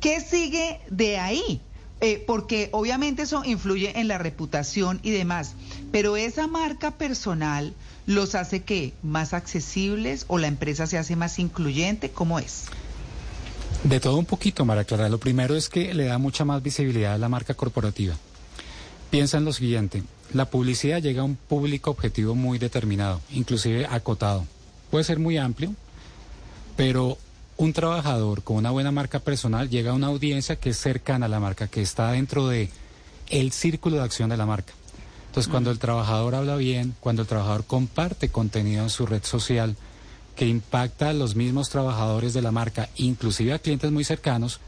¿qué 0.00 0.20
sigue 0.20 0.80
de 0.90 1.18
ahí? 1.18 1.60
porque 2.26 2.68
obviamente 2.72 3.22
eso 3.22 3.42
influye 3.46 3.98
en 3.98 4.08
la 4.08 4.18
reputación 4.18 5.00
y 5.02 5.10
demás, 5.10 5.54
pero 5.90 6.18
esa 6.18 6.46
marca 6.46 6.90
personal 6.90 7.72
los 8.06 8.34
hace 8.34 8.62
que 8.62 8.92
más 9.02 9.32
accesibles 9.32 10.26
o 10.28 10.38
la 10.38 10.48
empresa 10.48 10.86
se 10.86 10.98
hace 10.98 11.16
más 11.16 11.38
incluyente? 11.38 12.10
¿Cómo 12.10 12.38
es? 12.38 12.64
De 13.84 14.00
todo 14.00 14.16
un 14.16 14.24
poquito, 14.24 14.64
María 14.64 14.84
Clara. 14.84 15.10
Lo 15.10 15.18
primero 15.18 15.54
es 15.54 15.68
que 15.68 15.92
le 15.92 16.06
da 16.06 16.16
mucha 16.16 16.46
más 16.46 16.62
visibilidad 16.62 17.12
a 17.12 17.18
la 17.18 17.28
marca 17.28 17.52
corporativa. 17.52 18.14
Piensa 19.10 19.36
en 19.36 19.44
lo 19.44 19.52
siguiente, 19.52 20.02
la 20.32 20.46
publicidad 20.46 21.02
llega 21.02 21.20
a 21.20 21.24
un 21.24 21.36
público 21.36 21.90
objetivo 21.90 22.34
muy 22.34 22.58
determinado, 22.58 23.20
inclusive 23.30 23.86
acotado. 23.86 24.46
Puede 24.90 25.04
ser 25.04 25.18
muy 25.18 25.36
amplio, 25.36 25.74
pero 26.76 27.18
un 27.58 27.74
trabajador 27.74 28.42
con 28.42 28.56
una 28.56 28.70
buena 28.70 28.90
marca 28.90 29.20
personal 29.20 29.68
llega 29.68 29.90
a 29.90 29.94
una 29.94 30.06
audiencia 30.06 30.56
que 30.56 30.70
es 30.70 30.78
cercana 30.78 31.26
a 31.26 31.28
la 31.28 31.38
marca, 31.38 31.68
que 31.68 31.82
está 31.82 32.10
dentro 32.10 32.48
de 32.48 32.70
el 33.28 33.52
círculo 33.52 33.98
de 33.98 34.02
acción 34.02 34.30
de 34.30 34.38
la 34.38 34.46
marca. 34.46 34.72
Entonces, 35.26 35.50
cuando 35.50 35.70
el 35.70 35.78
trabajador 35.78 36.34
habla 36.34 36.56
bien, 36.56 36.94
cuando 37.00 37.20
el 37.20 37.28
trabajador 37.28 37.64
comparte 37.66 38.30
contenido 38.30 38.82
en 38.82 38.90
su 38.90 39.04
red 39.04 39.24
social 39.24 39.76
que 40.36 40.46
impacta 40.46 41.10
a 41.10 41.12
los 41.12 41.36
mismos 41.36 41.70
trabajadores 41.70 42.34
de 42.34 42.42
la 42.42 42.50
marca, 42.50 42.88
inclusive 42.96 43.52
a 43.52 43.58
clientes 43.58 43.90
muy 43.90 44.04
cercanos, 44.04 44.60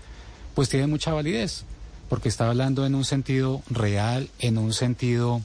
pues 0.54 0.68
tiene 0.68 0.86
mucha 0.86 1.12
validez, 1.12 1.64
porque 2.08 2.28
está 2.28 2.48
hablando 2.48 2.86
en 2.86 2.94
un 2.94 3.04
sentido 3.04 3.62
real, 3.68 4.28
en 4.38 4.58
un 4.58 4.72
sentido 4.72 5.42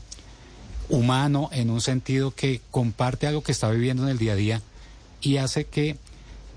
humano, 0.90 1.50
en 1.52 1.70
un 1.70 1.82
sentido 1.82 2.32
que 2.32 2.62
comparte 2.70 3.28
algo 3.28 3.44
que 3.44 3.52
está 3.52 3.70
viviendo 3.70 4.04
en 4.04 4.10
el 4.10 4.18
día 4.18 4.34
a 4.34 4.36
día 4.36 4.62
y 5.22 5.38
hace 5.38 5.66
que 5.66 5.98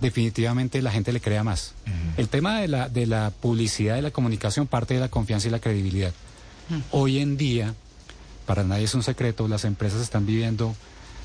definitivamente 0.00 0.83
la 0.83 0.90
gente 0.90 1.12
le 1.12 1.21
crea 1.21 1.44
más. 1.44 1.73
El 2.16 2.28
tema 2.28 2.61
de 2.61 2.68
la, 2.68 2.88
de 2.88 3.06
la 3.06 3.30
publicidad, 3.30 3.94
de 3.94 4.02
la 4.02 4.11
comunicación, 4.11 4.66
parte 4.66 4.94
de 4.94 5.00
la 5.00 5.09
confianza 5.09 5.49
y 5.49 5.50
la 5.50 5.61
credibilidad. 5.61 6.12
Hoy 6.90 7.18
en 7.18 7.37
día, 7.37 7.75
para 8.47 8.64
nadie 8.64 8.85
es 8.85 8.94
un 8.94 9.02
secreto, 9.02 9.49
las 9.49 9.64
empresas 9.64 10.00
están 10.00 10.26
viviendo 10.26 10.75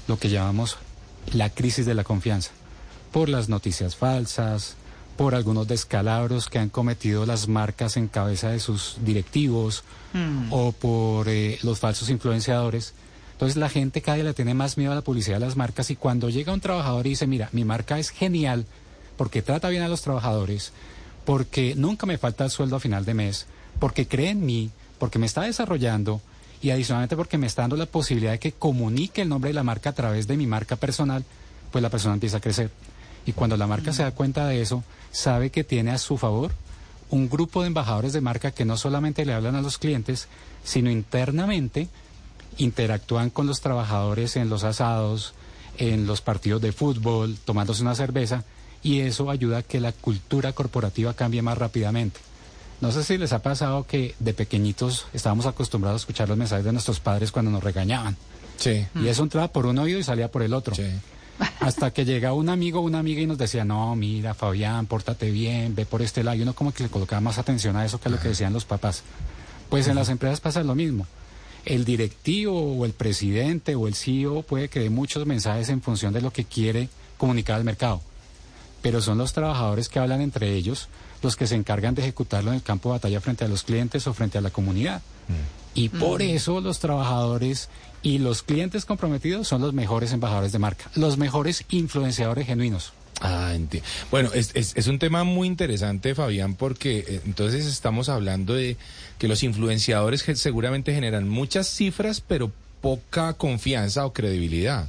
lo 0.08 0.18
que 0.18 0.30
llamamos 0.30 0.78
la 1.34 1.50
crisis 1.50 1.86
de 1.86 1.94
la 1.94 2.04
confianza, 2.04 2.52
por 3.12 3.30
las 3.30 3.50
noticias 3.50 3.96
falsas, 3.96 4.76
por 5.18 5.36
algunos 5.36 5.68
descalabros 5.68 6.48
que 6.48 6.60
han 6.60 6.70
cometido 6.70 7.26
las 7.26 7.48
marcas 7.48 7.98
en 7.98 8.08
cabeza 8.08 8.50
de 8.50 8.60
sus 8.60 8.98
directivos 9.02 9.84
mm. 10.14 10.48
o 10.52 10.72
por 10.72 11.28
eh, 11.28 11.60
los 11.62 11.80
falsos 11.80 12.10
influenciadores. 12.10 12.94
Entonces 13.34 13.58
la 13.58 13.70
gente 13.70 14.02
cada 14.02 14.16
día 14.16 14.24
le 14.24 14.34
tiene 14.34 14.54
más 14.54 14.78
miedo 14.78 14.92
a 14.92 14.96
la 14.96 15.02
publicidad 15.02 15.40
de 15.40 15.46
las 15.46 15.58
marcas 15.58 15.92
y 15.92 15.96
cuando 15.96 16.30
llega 16.30 16.54
un 16.54 16.62
trabajador 16.62 17.06
y 17.06 17.12
dice, 17.12 17.28
mira, 17.28 17.50
mi 17.52 17.66
marca 17.66 18.00
es 18.00 18.12
genial 18.12 18.66
porque 19.18 19.42
trata 19.42 19.68
bien 19.68 19.84
a 19.84 19.90
los 19.90 20.02
trabajadores, 20.02 20.72
porque 21.26 21.76
nunca 21.76 22.06
me 22.06 22.18
falta 22.18 22.46
el 22.46 22.52
sueldo 22.52 22.78
a 22.78 22.80
final 22.80 23.04
de 23.04 23.14
mes, 23.14 23.48
porque 23.78 24.08
cree 24.08 24.30
en 24.30 24.46
mí, 24.46 24.72
porque 24.98 25.20
me 25.20 25.26
está 25.26 25.42
desarrollando, 25.42 26.22
y 26.62 26.72
adicionalmente 26.72 27.16
porque 27.16 27.38
me 27.38 27.48
está 27.48 27.64
dando 27.64 27.78
la 27.78 27.86
posibilidad 27.86 28.32
de 28.32 28.40
que 28.40 28.52
comunique 28.52 29.22
el 29.22 29.30
nombre 29.30 29.50
de 29.50 29.54
la 29.54 29.64
marca 29.64 29.92
a 29.92 29.94
través 29.94 30.28
de 30.28 30.38
mi 30.38 30.48
marca 30.48 30.76
personal, 30.76 31.24
pues 31.72 31.82
la 31.82 31.90
persona 31.90 32.16
empieza 32.16 32.38
a 32.38 32.42
crecer. 32.42 32.72
Y 33.26 33.34
cuando 33.34 33.58
la 33.58 33.68
marca 33.68 33.94
se 33.94 34.04
da 34.04 34.12
cuenta 34.12 34.48
de 34.48 34.62
eso, 34.62 34.84
sabe 35.12 35.52
que 35.52 35.64
tiene 35.64 35.92
a 35.92 35.98
su 35.98 36.18
favor 36.18 36.52
un 37.10 37.30
grupo 37.30 37.62
de 37.62 37.68
embajadores 37.68 38.14
de 38.14 38.22
marca 38.22 38.52
que 38.52 38.66
no 38.66 38.78
solamente 38.78 39.26
le 39.26 39.34
hablan 39.34 39.56
a 39.56 39.62
los 39.62 39.78
clientes, 39.78 40.28
sino 40.64 40.92
internamente 40.92 41.88
interactúan 42.58 43.30
con 43.30 43.48
los 43.48 43.62
trabajadores 43.62 44.36
en 44.36 44.50
los 44.50 44.64
asados, 44.64 45.34
en 45.78 46.06
los 46.06 46.22
partidos 46.22 46.62
de 46.62 46.72
fútbol, 46.72 47.38
tomándose 47.46 47.82
una 47.82 47.96
cerveza, 47.96 48.44
y 48.84 49.00
eso 49.00 49.30
ayuda 49.30 49.60
a 49.60 49.64
que 49.64 49.80
la 49.80 49.92
cultura 49.92 50.54
corporativa 50.54 51.14
cambie 51.14 51.42
más 51.42 51.58
rápidamente. 51.58 52.20
No 52.82 52.92
sé 52.92 53.04
si 53.04 53.18
les 53.18 53.34
ha 53.34 53.40
pasado 53.40 53.86
que 53.86 54.16
de 54.20 54.34
pequeñitos 54.34 55.08
estábamos 55.14 55.46
acostumbrados 55.46 56.02
a 56.02 56.04
escuchar 56.04 56.30
los 56.30 56.38
mensajes 56.38 56.66
de 56.66 56.72
nuestros 56.72 57.00
padres 57.00 57.32
cuando 57.32 57.52
nos 57.52 57.64
regañaban. 57.64 58.16
Sí. 58.58 58.86
Y 58.96 59.08
eso 59.08 59.24
entraba 59.24 59.50
por 59.50 59.66
un 59.66 59.78
oído 59.80 60.00
y 60.00 60.04
salía 60.04 60.32
por 60.32 60.44
el 60.44 60.54
otro. 60.54 60.76
Sí. 60.76 60.90
Hasta 61.60 61.92
que 61.92 62.06
llega 62.06 62.34
un 62.34 62.50
amigo 62.50 62.80
o 62.80 62.84
una 62.84 63.00
amiga 63.00 63.22
y 63.22 63.26
nos 63.26 63.38
decía, 63.38 63.64
no, 63.64 63.96
mira, 63.96 64.34
Fabián, 64.34 64.86
pórtate 64.86 65.32
bien, 65.32 65.76
ve 65.76 65.86
por 65.86 66.02
este 66.02 66.24
lado. 66.24 66.38
Y 66.38 66.42
uno 66.42 66.54
como 66.54 66.74
que 66.74 66.84
le 66.84 66.90
colocaba 66.90 67.22
más 67.22 67.38
atención 67.38 67.76
a 67.76 67.86
eso 67.86 68.00
que 68.00 68.10
a 68.10 68.12
lo 68.12 68.20
que 68.20 68.30
decían 68.30 68.54
los 68.54 68.66
papás. 68.66 69.04
Pues 69.70 69.88
en 69.88 69.96
las 69.96 70.10
empresas 70.10 70.40
pasa 70.40 70.64
lo 70.64 70.76
mismo. 70.76 71.06
El 71.66 71.86
directivo 71.86 72.78
o 72.78 72.86
el 72.86 72.94
presidente 72.94 73.76
o 73.76 73.88
el 73.88 73.96
CEO 73.96 74.42
puede 74.44 74.70
que 74.70 74.80
dé 74.80 74.90
muchos 74.90 75.26
mensajes 75.26 75.70
en 75.70 75.82
función 75.82 76.14
de 76.14 76.22
lo 76.22 76.32
que 76.32 76.46
quiere 76.46 76.90
comunicar 77.18 77.58
al 77.58 77.66
mercado. 77.66 78.02
Pero 78.82 79.02
son 79.02 79.18
los 79.18 79.34
trabajadores 79.34 79.90
que 79.90 80.00
hablan 80.00 80.22
entre 80.22 80.54
ellos 80.56 80.88
los 81.22 81.36
que 81.36 81.48
se 81.48 81.56
encargan 81.56 81.96
de 81.96 82.02
ejecutarlo 82.02 82.52
en 82.52 82.58
el 82.58 82.64
campo 82.64 82.90
de 82.90 82.94
batalla 82.94 83.22
frente 83.22 83.46
a 83.46 83.48
los 83.48 83.64
clientes 83.64 84.08
o 84.08 84.14
frente 84.14 84.38
a 84.38 84.42
la 84.42 84.50
comunidad. 84.50 85.02
Mm. 85.28 85.80
Y 85.80 85.90
por 85.90 86.22
mm. 86.22 86.30
eso 86.30 86.62
los 86.62 86.80
trabajadores 86.80 87.70
y 88.02 88.18
los 88.18 88.44
clientes 88.44 88.86
comprometidos 88.86 89.48
son 89.48 89.62
los 89.62 89.74
mejores 89.74 90.14
embajadores 90.14 90.52
de 90.52 90.60
marca, 90.60 90.90
los 90.96 91.18
mejores 91.18 91.66
influenciadores 91.70 92.48
genuinos. 92.48 92.94
Ah, 93.22 93.52
entiendo. 93.54 93.88
Bueno, 94.12 94.32
es, 94.34 94.52
es, 94.54 94.88
un 94.88 94.98
tema 94.98 95.26
muy 95.26 95.48
interesante, 95.48 96.16
Fabián, 96.16 96.56
porque 96.56 97.00
eh, 97.00 97.22
entonces 97.26 97.66
estamos 97.66 98.08
hablando 98.08 98.54
de 98.54 98.78
que 99.18 99.28
los 99.28 99.44
influenciadores 99.44 100.24
seguramente 100.36 100.94
generan 100.94 101.28
muchas 101.28 101.68
cifras, 101.68 102.22
pero 102.22 102.50
poca 102.80 103.34
confianza 103.34 104.06
o 104.06 104.14
credibilidad. 104.14 104.88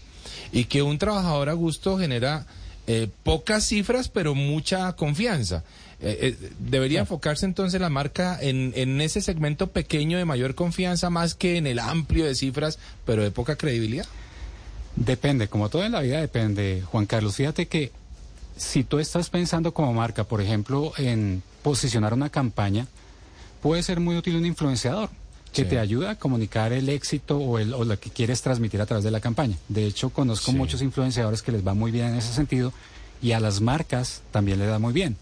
Y 0.52 0.64
que 0.64 0.82
un 0.82 0.98
trabajador 0.98 1.48
a 1.48 1.54
gusto 1.54 1.98
genera 1.98 2.46
eh, 2.86 3.08
pocas 3.24 3.66
cifras, 3.66 4.08
pero 4.08 4.36
mucha 4.36 4.92
confianza. 4.92 5.64
Eh, 6.02 6.36
eh, 6.40 6.50
¿Debería 6.58 7.00
enfocarse 7.00 7.44
entonces 7.44 7.80
la 7.80 7.90
marca 7.90 8.38
en, 8.40 8.72
en 8.74 9.00
ese 9.00 9.20
segmento 9.20 9.66
pequeño 9.66 10.16
de 10.16 10.24
mayor 10.24 10.54
confianza 10.54 11.10
más 11.10 11.34
que 11.34 11.56
en 11.56 11.66
el 11.66 11.78
amplio 11.78 12.24
de 12.24 12.34
cifras, 12.34 12.78
pero 13.04 13.22
de 13.22 13.30
poca 13.30 13.56
credibilidad? 13.56 14.06
Depende, 14.96 15.48
como 15.48 15.68
todo 15.68 15.84
en 15.84 15.92
la 15.92 16.00
vida 16.00 16.20
depende, 16.20 16.82
Juan 16.86 17.06
Carlos. 17.06 17.36
Fíjate 17.36 17.68
que 17.68 17.92
si 18.56 18.84
tú 18.84 18.98
estás 18.98 19.30
pensando 19.30 19.72
como 19.72 19.92
marca, 19.92 20.24
por 20.24 20.40
ejemplo, 20.40 20.92
en 20.96 21.42
posicionar 21.62 22.14
una 22.14 22.30
campaña, 22.30 22.86
puede 23.62 23.82
ser 23.82 24.00
muy 24.00 24.16
útil 24.16 24.36
un 24.36 24.46
influenciador 24.46 25.10
que 25.52 25.64
te 25.64 25.78
ayuda 25.78 26.10
a 26.10 26.14
comunicar 26.14 26.72
el 26.72 26.88
éxito 26.88 27.36
o, 27.36 27.58
el, 27.58 27.74
o 27.74 27.84
lo 27.84 27.98
que 27.98 28.10
quieres 28.10 28.40
transmitir 28.40 28.80
a 28.80 28.86
través 28.86 29.04
de 29.04 29.10
la 29.10 29.20
campaña. 29.20 29.56
De 29.68 29.84
hecho, 29.84 30.10
conozco 30.10 30.52
muchos 30.52 30.80
influenciadores 30.80 31.42
que 31.42 31.52
les 31.52 31.66
va 31.66 31.74
muy 31.74 31.90
bien 31.90 32.06
en 32.06 32.14
ese 32.16 32.32
sentido 32.32 32.72
y 33.20 33.32
a 33.32 33.40
las 33.40 33.60
marcas 33.60 34.22
también 34.30 34.58
les 34.58 34.68
da 34.68 34.78
muy 34.78 34.92
bien. 34.92 35.16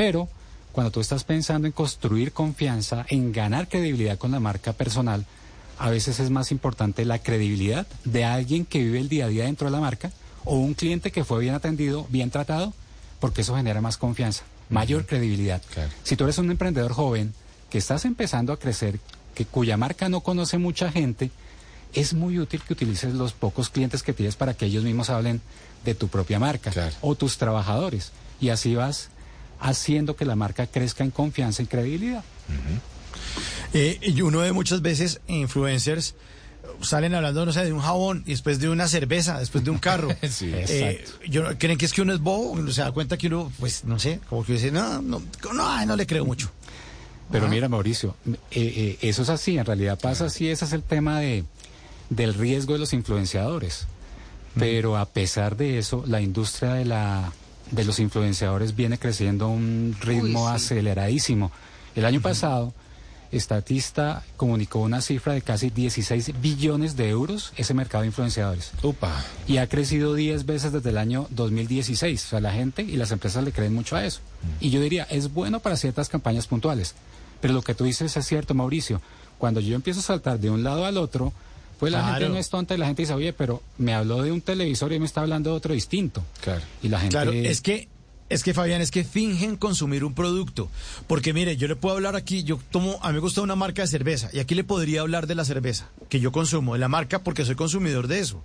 Pero 0.00 0.30
cuando 0.72 0.90
tú 0.90 1.00
estás 1.00 1.24
pensando 1.24 1.66
en 1.66 1.72
construir 1.72 2.32
confianza, 2.32 3.04
en 3.10 3.32
ganar 3.32 3.68
credibilidad 3.68 4.16
con 4.16 4.30
la 4.30 4.40
marca 4.40 4.72
personal, 4.72 5.26
a 5.78 5.90
veces 5.90 6.20
es 6.20 6.30
más 6.30 6.52
importante 6.52 7.04
la 7.04 7.18
credibilidad 7.18 7.86
de 8.06 8.24
alguien 8.24 8.64
que 8.64 8.78
vive 8.78 8.98
el 8.98 9.10
día 9.10 9.26
a 9.26 9.28
día 9.28 9.44
dentro 9.44 9.66
de 9.66 9.72
la 9.72 9.80
marca 9.80 10.10
o 10.46 10.56
un 10.56 10.72
cliente 10.72 11.12
que 11.12 11.22
fue 11.22 11.40
bien 11.40 11.52
atendido, 11.52 12.06
bien 12.08 12.30
tratado, 12.30 12.72
porque 13.20 13.42
eso 13.42 13.54
genera 13.54 13.82
más 13.82 13.98
confianza, 13.98 14.44
mayor 14.70 15.04
credibilidad. 15.04 15.60
Si 16.02 16.16
tú 16.16 16.24
eres 16.24 16.38
un 16.38 16.50
emprendedor 16.50 16.94
joven 16.94 17.34
que 17.68 17.76
estás 17.76 18.06
empezando 18.06 18.54
a 18.54 18.58
crecer, 18.58 18.98
que 19.34 19.44
cuya 19.44 19.76
marca 19.76 20.08
no 20.08 20.22
conoce 20.22 20.56
mucha 20.56 20.90
gente, 20.90 21.30
es 21.92 22.14
muy 22.14 22.38
útil 22.38 22.62
que 22.62 22.72
utilices 22.72 23.12
los 23.12 23.34
pocos 23.34 23.68
clientes 23.68 24.02
que 24.02 24.14
tienes 24.14 24.36
para 24.36 24.54
que 24.54 24.64
ellos 24.64 24.82
mismos 24.82 25.10
hablen 25.10 25.42
de 25.84 25.94
tu 25.94 26.08
propia 26.08 26.38
marca 26.38 26.72
o 27.02 27.16
tus 27.16 27.36
trabajadores. 27.36 28.12
Y 28.40 28.48
así 28.48 28.74
vas 28.74 29.10
haciendo 29.60 30.16
que 30.16 30.24
la 30.24 30.36
marca 30.36 30.66
crezca 30.66 31.04
en 31.04 31.10
confianza 31.10 31.62
y 31.62 31.66
credibilidad. 31.66 32.24
Eh, 33.72 33.98
y 34.02 34.20
uno 34.22 34.40
ve 34.40 34.52
muchas 34.52 34.82
veces 34.82 35.20
influencers 35.28 36.14
salen 36.82 37.14
hablando, 37.14 37.44
no 37.46 37.52
sé, 37.52 37.64
de 37.64 37.72
un 37.72 37.80
jabón 37.80 38.22
y 38.26 38.30
después 38.30 38.58
de 38.58 38.68
una 38.68 38.88
cerveza, 38.88 39.38
después 39.38 39.64
de 39.64 39.70
un 39.70 39.78
carro. 39.78 40.08
Sí, 40.30 40.50
Eh, 40.52 41.04
yo, 41.28 41.44
¿Creen 41.58 41.78
que 41.78 41.86
es 41.86 41.92
que 41.92 42.02
uno 42.02 42.12
es 42.12 42.20
bobo? 42.20 42.50
Uno 42.50 42.70
se 42.72 42.82
da 42.82 42.92
cuenta 42.92 43.16
que 43.16 43.26
uno, 43.26 43.52
pues, 43.58 43.84
no 43.84 43.98
sé, 43.98 44.20
como 44.28 44.44
que 44.44 44.54
dice, 44.54 44.70
no, 44.70 45.02
no, 45.02 45.22
no, 45.52 45.86
no 45.86 45.96
le 45.96 46.06
creo 46.06 46.24
mucho. 46.24 46.50
Pero 47.30 47.48
mira, 47.48 47.68
Mauricio, 47.68 48.16
eh, 48.26 48.36
eh, 48.50 48.98
eso 49.02 49.22
es 49.22 49.28
así, 49.28 49.56
en 49.56 49.64
realidad 49.64 49.98
pasa 50.00 50.24
así, 50.24 50.48
ese 50.48 50.64
es 50.64 50.72
el 50.72 50.82
tema 50.82 51.20
de, 51.20 51.44
del 52.08 52.34
riesgo 52.34 52.72
de 52.72 52.80
los 52.80 52.92
influenciadores. 52.92 53.86
Pero 54.58 54.96
a 54.96 55.06
pesar 55.06 55.56
de 55.56 55.78
eso, 55.78 56.02
la 56.08 56.20
industria 56.20 56.74
de, 56.74 56.84
la, 56.84 57.32
de 57.70 57.84
los 57.84 57.98
influenciadores 58.00 58.74
viene 58.74 58.98
creciendo 58.98 59.46
a 59.46 59.48
un 59.48 59.96
ritmo 60.00 60.44
Uy, 60.44 60.48
sí. 60.48 60.54
aceleradísimo. 60.54 61.50
El 61.94 62.04
año 62.04 62.20
pasado, 62.20 62.72
Statista 63.32 64.24
comunicó 64.36 64.80
una 64.80 65.00
cifra 65.00 65.34
de 65.34 65.42
casi 65.42 65.70
16 65.70 66.40
billones 66.40 66.96
de 66.96 67.08
euros 67.10 67.52
ese 67.56 67.74
mercado 67.74 68.02
de 68.02 68.08
influenciadores. 68.08 68.72
Upa. 68.82 69.24
Y 69.46 69.58
ha 69.58 69.68
crecido 69.68 70.14
10 70.14 70.46
veces 70.46 70.72
desde 70.72 70.90
el 70.90 70.98
año 70.98 71.26
2016. 71.30 72.24
O 72.24 72.28
sea, 72.28 72.40
la 72.40 72.52
gente 72.52 72.82
y 72.82 72.96
las 72.96 73.12
empresas 73.12 73.44
le 73.44 73.52
creen 73.52 73.74
mucho 73.74 73.96
a 73.96 74.04
eso. 74.04 74.20
Y 74.60 74.70
yo 74.70 74.80
diría, 74.80 75.04
es 75.04 75.32
bueno 75.32 75.60
para 75.60 75.76
ciertas 75.76 76.08
campañas 76.08 76.46
puntuales. 76.46 76.94
Pero 77.40 77.54
lo 77.54 77.62
que 77.62 77.74
tú 77.74 77.84
dices 77.84 78.16
es 78.16 78.26
cierto, 78.26 78.54
Mauricio. 78.54 79.00
Cuando 79.38 79.60
yo 79.60 79.74
empiezo 79.74 80.00
a 80.00 80.04
saltar 80.04 80.38
de 80.38 80.50
un 80.50 80.62
lado 80.62 80.84
al 80.84 80.98
otro, 80.98 81.32
pues 81.80 81.90
la 81.92 81.98
Claro. 82.00 82.14
gente 82.14 82.28
no 82.34 82.38
es 82.38 82.48
tonta 82.50 82.74
y 82.74 82.78
la 82.78 82.86
gente 82.86 83.02
dice, 83.02 83.14
oye, 83.14 83.32
pero 83.32 83.62
me 83.78 83.94
habló 83.94 84.22
de 84.22 84.30
un 84.30 84.40
televisor 84.42 84.92
y 84.92 85.00
me 85.00 85.06
está 85.06 85.22
hablando 85.22 85.50
de 85.50 85.56
otro 85.56 85.74
distinto. 85.74 86.22
Claro. 86.42 86.60
Y 86.82 86.88
la 86.88 87.00
gente... 87.00 87.12
Claro, 87.14 87.32
es 87.32 87.60
que, 87.62 87.88
es 88.28 88.44
que 88.44 88.54
Fabián, 88.54 88.80
es 88.80 88.90
que 88.92 89.02
fingen 89.02 89.56
consumir 89.56 90.04
un 90.04 90.14
producto. 90.14 90.68
Porque 91.08 91.32
mire, 91.32 91.56
yo 91.56 91.66
le 91.66 91.74
puedo 91.76 91.96
hablar 91.96 92.14
aquí, 92.16 92.44
yo 92.44 92.60
tomo, 92.70 92.98
a 93.02 93.08
mí 93.08 93.14
me 93.14 93.20
gusta 93.20 93.40
una 93.40 93.56
marca 93.56 93.82
de 93.82 93.88
cerveza, 93.88 94.28
y 94.32 94.38
aquí 94.38 94.54
le 94.54 94.62
podría 94.62 95.00
hablar 95.00 95.26
de 95.26 95.34
la 95.34 95.44
cerveza 95.44 95.88
que 96.08 96.20
yo 96.20 96.30
consumo, 96.30 96.74
de 96.74 96.78
la 96.80 96.88
marca 96.88 97.24
porque 97.24 97.44
soy 97.44 97.54
consumidor 97.56 98.06
de 98.06 98.20
eso. 98.20 98.44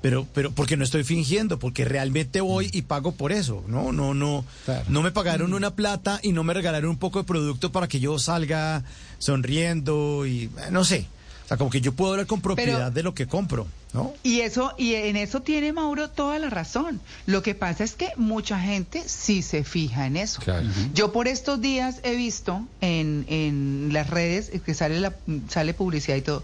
Pero, 0.00 0.26
pero 0.34 0.50
porque 0.50 0.76
no 0.76 0.82
estoy 0.82 1.04
fingiendo, 1.04 1.60
porque 1.60 1.84
realmente 1.84 2.40
voy 2.40 2.68
y 2.72 2.82
pago 2.82 3.12
por 3.12 3.30
eso. 3.30 3.62
No, 3.68 3.92
no, 3.92 4.14
no. 4.14 4.44
Claro. 4.64 4.84
No 4.88 5.00
me 5.00 5.12
pagaron 5.12 5.54
una 5.54 5.76
plata 5.76 6.18
y 6.24 6.32
no 6.32 6.42
me 6.42 6.54
regalaron 6.54 6.90
un 6.90 6.96
poco 6.98 7.20
de 7.20 7.24
producto 7.24 7.70
para 7.70 7.86
que 7.86 8.00
yo 8.00 8.18
salga 8.18 8.82
sonriendo 9.18 10.26
y 10.26 10.50
no 10.72 10.84
sé. 10.84 11.06
Sea, 11.52 11.58
como 11.58 11.70
que 11.70 11.80
yo 11.80 11.92
puedo 11.92 12.12
hablar 12.12 12.26
con 12.26 12.40
propiedad 12.40 12.90
de 12.90 13.02
lo 13.02 13.14
que 13.14 13.26
compro, 13.26 13.66
¿no? 13.92 14.14
Y 14.22 14.40
eso, 14.40 14.72
y 14.78 14.94
en 14.94 15.16
eso 15.16 15.42
tiene 15.42 15.72
Mauro 15.72 16.08
toda 16.08 16.38
la 16.38 16.48
razón. 16.48 17.00
Lo 17.26 17.42
que 17.42 17.54
pasa 17.54 17.84
es 17.84 17.94
que 17.94 18.08
mucha 18.16 18.58
gente 18.58 19.02
sí 19.06 19.42
se 19.42 19.64
fija 19.64 20.06
en 20.06 20.16
eso. 20.16 20.40
Claro. 20.40 20.66
Yo 20.94 21.12
por 21.12 21.28
estos 21.28 21.60
días 21.60 22.00
he 22.02 22.16
visto 22.16 22.66
en, 22.80 23.26
en 23.28 23.90
las 23.92 24.08
redes 24.08 24.50
que 24.64 24.74
sale 24.74 24.98
la 24.98 25.12
sale 25.48 25.74
publicidad 25.74 26.16
y 26.16 26.22
todo, 26.22 26.42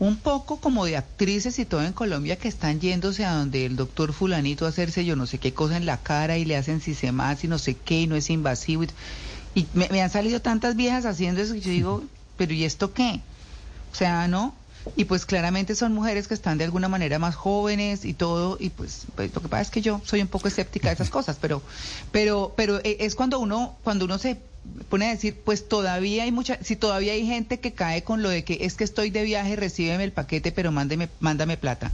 un 0.00 0.16
poco 0.16 0.56
como 0.58 0.84
de 0.84 0.96
actrices 0.96 1.58
y 1.58 1.64
todo 1.64 1.82
en 1.82 1.92
Colombia 1.92 2.36
que 2.36 2.48
están 2.48 2.80
yéndose 2.80 3.24
a 3.24 3.34
donde 3.34 3.66
el 3.66 3.76
doctor 3.76 4.12
fulanito 4.12 4.66
a 4.66 4.70
hacerse 4.70 5.04
yo 5.04 5.14
no 5.14 5.26
sé 5.26 5.38
qué 5.38 5.52
cosa 5.52 5.76
en 5.76 5.86
la 5.86 5.98
cara 5.98 6.38
y 6.38 6.44
le 6.44 6.56
hacen 6.56 6.80
si 6.80 6.94
se 6.94 7.12
más 7.12 7.44
y 7.44 7.48
no 7.48 7.58
sé 7.58 7.74
qué 7.76 8.00
y 8.00 8.06
no 8.06 8.16
es 8.16 8.30
invasivo. 8.30 8.82
Y, 8.82 8.88
y 9.54 9.66
me, 9.74 9.88
me 9.90 10.02
han 10.02 10.10
salido 10.10 10.40
tantas 10.40 10.74
viejas 10.74 11.04
haciendo 11.04 11.40
eso 11.40 11.54
que 11.54 11.60
yo 11.60 11.70
digo, 11.70 12.04
pero 12.36 12.52
¿y 12.54 12.64
esto 12.64 12.92
qué? 12.92 13.20
O 13.92 13.94
sea, 13.94 14.28
¿no? 14.28 14.54
Y 14.96 15.04
pues 15.04 15.26
claramente 15.26 15.74
son 15.74 15.92
mujeres 15.92 16.26
que 16.26 16.34
están 16.34 16.56
de 16.58 16.64
alguna 16.64 16.88
manera 16.88 17.18
más 17.18 17.34
jóvenes 17.34 18.04
y 18.04 18.14
todo, 18.14 18.56
y 18.58 18.70
pues, 18.70 19.06
pues, 19.14 19.34
lo 19.34 19.42
que 19.42 19.48
pasa 19.48 19.62
es 19.62 19.70
que 19.70 19.82
yo 19.82 20.00
soy 20.04 20.22
un 20.22 20.28
poco 20.28 20.48
escéptica 20.48 20.88
de 20.88 20.94
esas 20.94 21.10
cosas, 21.18 21.36
pero, 21.40 21.62
pero, 22.12 22.54
pero 22.56 22.78
eh, 22.82 22.96
es 23.00 23.14
cuando 23.14 23.38
uno, 23.38 23.76
cuando 23.84 24.06
uno 24.06 24.18
se 24.18 24.38
pone 24.88 25.06
a 25.06 25.10
decir, 25.10 25.40
pues 25.44 25.68
todavía 25.68 26.24
hay 26.24 26.32
mucha, 26.32 26.58
si 26.62 26.76
todavía 26.76 27.12
hay 27.12 27.26
gente 27.26 27.60
que 27.60 27.72
cae 27.72 28.04
con 28.04 28.22
lo 28.22 28.28
de 28.28 28.44
que 28.44 28.58
es 28.62 28.74
que 28.74 28.84
estoy 28.84 29.10
de 29.10 29.22
viaje, 29.22 29.56
recíbeme 29.56 30.04
el 30.04 30.12
paquete, 30.12 30.52
pero 30.52 30.72
mándeme, 30.72 31.08
mándame 31.20 31.56
plata. 31.56 31.92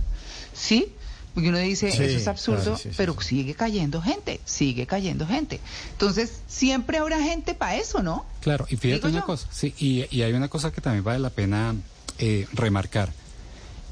¿Sí? 0.52 0.92
Porque 1.36 1.50
uno 1.50 1.58
dice, 1.58 1.90
Sí, 1.92 2.02
eso 2.02 2.16
es 2.16 2.28
absurdo, 2.28 2.62
claro, 2.62 2.76
sí, 2.78 2.88
sí, 2.88 2.94
pero 2.96 3.14
sí. 3.20 3.28
sigue 3.28 3.52
cayendo 3.54 4.00
gente, 4.00 4.40
sigue 4.46 4.86
cayendo 4.86 5.26
gente. 5.26 5.60
Entonces, 5.92 6.40
siempre 6.48 6.96
habrá 6.96 7.22
gente 7.22 7.54
para 7.54 7.76
eso, 7.76 8.02
¿no? 8.02 8.24
Claro, 8.40 8.64
y 8.70 8.76
fíjate 8.76 9.08
Digo 9.08 9.08
una 9.10 9.18
yo. 9.20 9.26
cosa, 9.26 9.46
sí, 9.52 9.74
y, 9.78 10.06
y 10.10 10.22
hay 10.22 10.32
una 10.32 10.48
cosa 10.48 10.72
que 10.72 10.80
también 10.80 11.04
vale 11.04 11.18
la 11.18 11.28
pena 11.28 11.74
eh, 12.18 12.46
remarcar, 12.54 13.12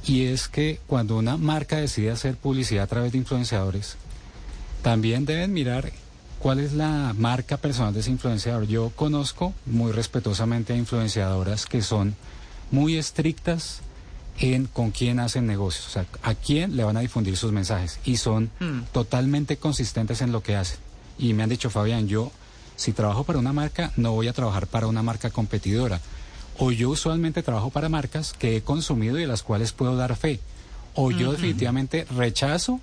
y 0.07 0.25
es 0.25 0.49
que 0.49 0.81
cuando 0.87 1.19
una 1.19 1.37
marca 1.37 1.77
decide 1.77 2.11
hacer 2.13 2.37
publicidad 2.37 2.85
a 2.85 2.87
través 2.87 3.13
de 3.13 3.19
influenciadores, 3.19 3.97
también 4.81 5.27
deben 5.27 5.53
mirar 5.53 5.93
cuál 6.39 6.61
es 6.61 6.73
la 6.73 7.15
marca 7.19 7.59
personal 7.59 7.93
de 7.93 8.01
ese 8.01 8.11
influenciador. 8.11 8.67
Yo 8.67 8.91
conozco 8.97 9.53
muy 9.67 9.93
respetuosamente 9.93 10.73
a 10.73 10.77
influenciadoras 10.77 11.67
que 11.67 11.83
son 11.83 12.17
muy 12.71 12.97
estrictas 12.97 13.81
en 14.39 14.67
con 14.67 14.91
quién 14.91 15.21
hacen 15.21 15.47
negocios, 15.47 15.87
o 15.87 15.91
sea, 15.91 16.07
a 16.23 16.35
quién 16.35 16.77
le 16.77 16.85
van 16.85 16.97
a 16.97 17.01
difundir 17.01 17.37
sus 17.37 17.53
mensajes, 17.53 18.01
y 18.05 18.17
son 18.17 18.51
Mm. 18.61 18.81
totalmente 18.93 19.57
consistentes 19.57 20.21
en 20.21 20.33
lo 20.33 20.43
que 20.43 20.57
hacen. 20.57 20.79
Y 21.19 21.35
me 21.35 21.43
han 21.45 21.49
dicho, 21.51 21.71
Fabián, 21.71 22.09
yo 22.09 22.33
si 22.77 22.93
trabajo 22.93 23.23
para 23.23 23.39
una 23.39 23.53
marca, 23.53 23.93
no 23.97 24.13
voy 24.13 24.27
a 24.27 24.33
trabajar 24.33 24.67
para 24.67 24.89
una 24.89 25.03
marca 25.03 25.31
competidora. 25.31 26.01
O 26.59 26.73
yo 26.73 26.91
usualmente 26.91 27.43
trabajo 27.43 27.71
para 27.71 27.89
marcas 27.89 28.33
que 28.33 28.57
he 28.57 28.63
consumido 28.63 29.17
y 29.19 29.23
de 29.23 29.27
las 29.29 29.43
cuales 29.45 29.73
puedo 29.73 29.95
dar 29.97 30.17
fe. 30.17 30.41
O 30.95 31.11
yo 31.13 31.33
definitivamente 31.33 32.05
rechazo 32.17 32.81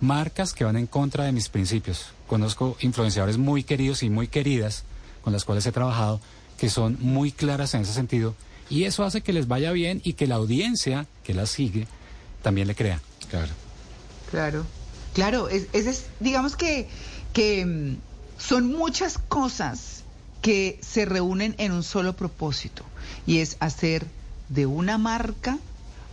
marcas 0.00 0.52
que 0.54 0.64
van 0.64 0.76
en 0.76 0.86
contra 0.86 1.24
de 1.24 1.32
mis 1.32 1.48
principios. 1.48 2.06
Conozco 2.26 2.76
influenciadores 2.80 3.36
muy 3.38 3.64
queridos 3.64 4.02
y 4.02 4.10
muy 4.10 4.28
queridas 4.28 4.84
con 5.22 5.32
las 5.32 5.44
cuales 5.44 5.64
he 5.66 5.72
trabajado 5.72 6.20
que 6.58 6.68
son 6.70 6.96
muy 7.00 7.32
claras 7.32 7.74
en 7.74 7.82
ese 7.82 7.92
sentido 7.92 8.34
y 8.74 8.86
eso 8.86 9.04
hace 9.04 9.20
que 9.20 9.32
les 9.32 9.46
vaya 9.46 9.70
bien 9.70 10.00
y 10.02 10.14
que 10.14 10.26
la 10.26 10.34
audiencia 10.34 11.06
que 11.22 11.32
las 11.32 11.50
sigue 11.50 11.86
también 12.42 12.66
le 12.66 12.74
crea. 12.74 13.00
Claro. 13.30 13.52
Claro, 14.32 14.66
claro, 15.12 15.48
es, 15.48 15.68
ese 15.72 15.90
es, 15.90 16.06
digamos 16.18 16.56
que, 16.56 16.88
que 17.32 17.64
mm, 17.64 17.96
son 18.36 18.66
muchas 18.66 19.18
cosas 19.18 20.02
que 20.42 20.80
se 20.82 21.04
reúnen 21.04 21.54
en 21.58 21.70
un 21.70 21.84
solo 21.84 22.16
propósito 22.16 22.82
y 23.28 23.38
es 23.38 23.56
hacer 23.60 24.06
de 24.48 24.66
una 24.66 24.98
marca 24.98 25.56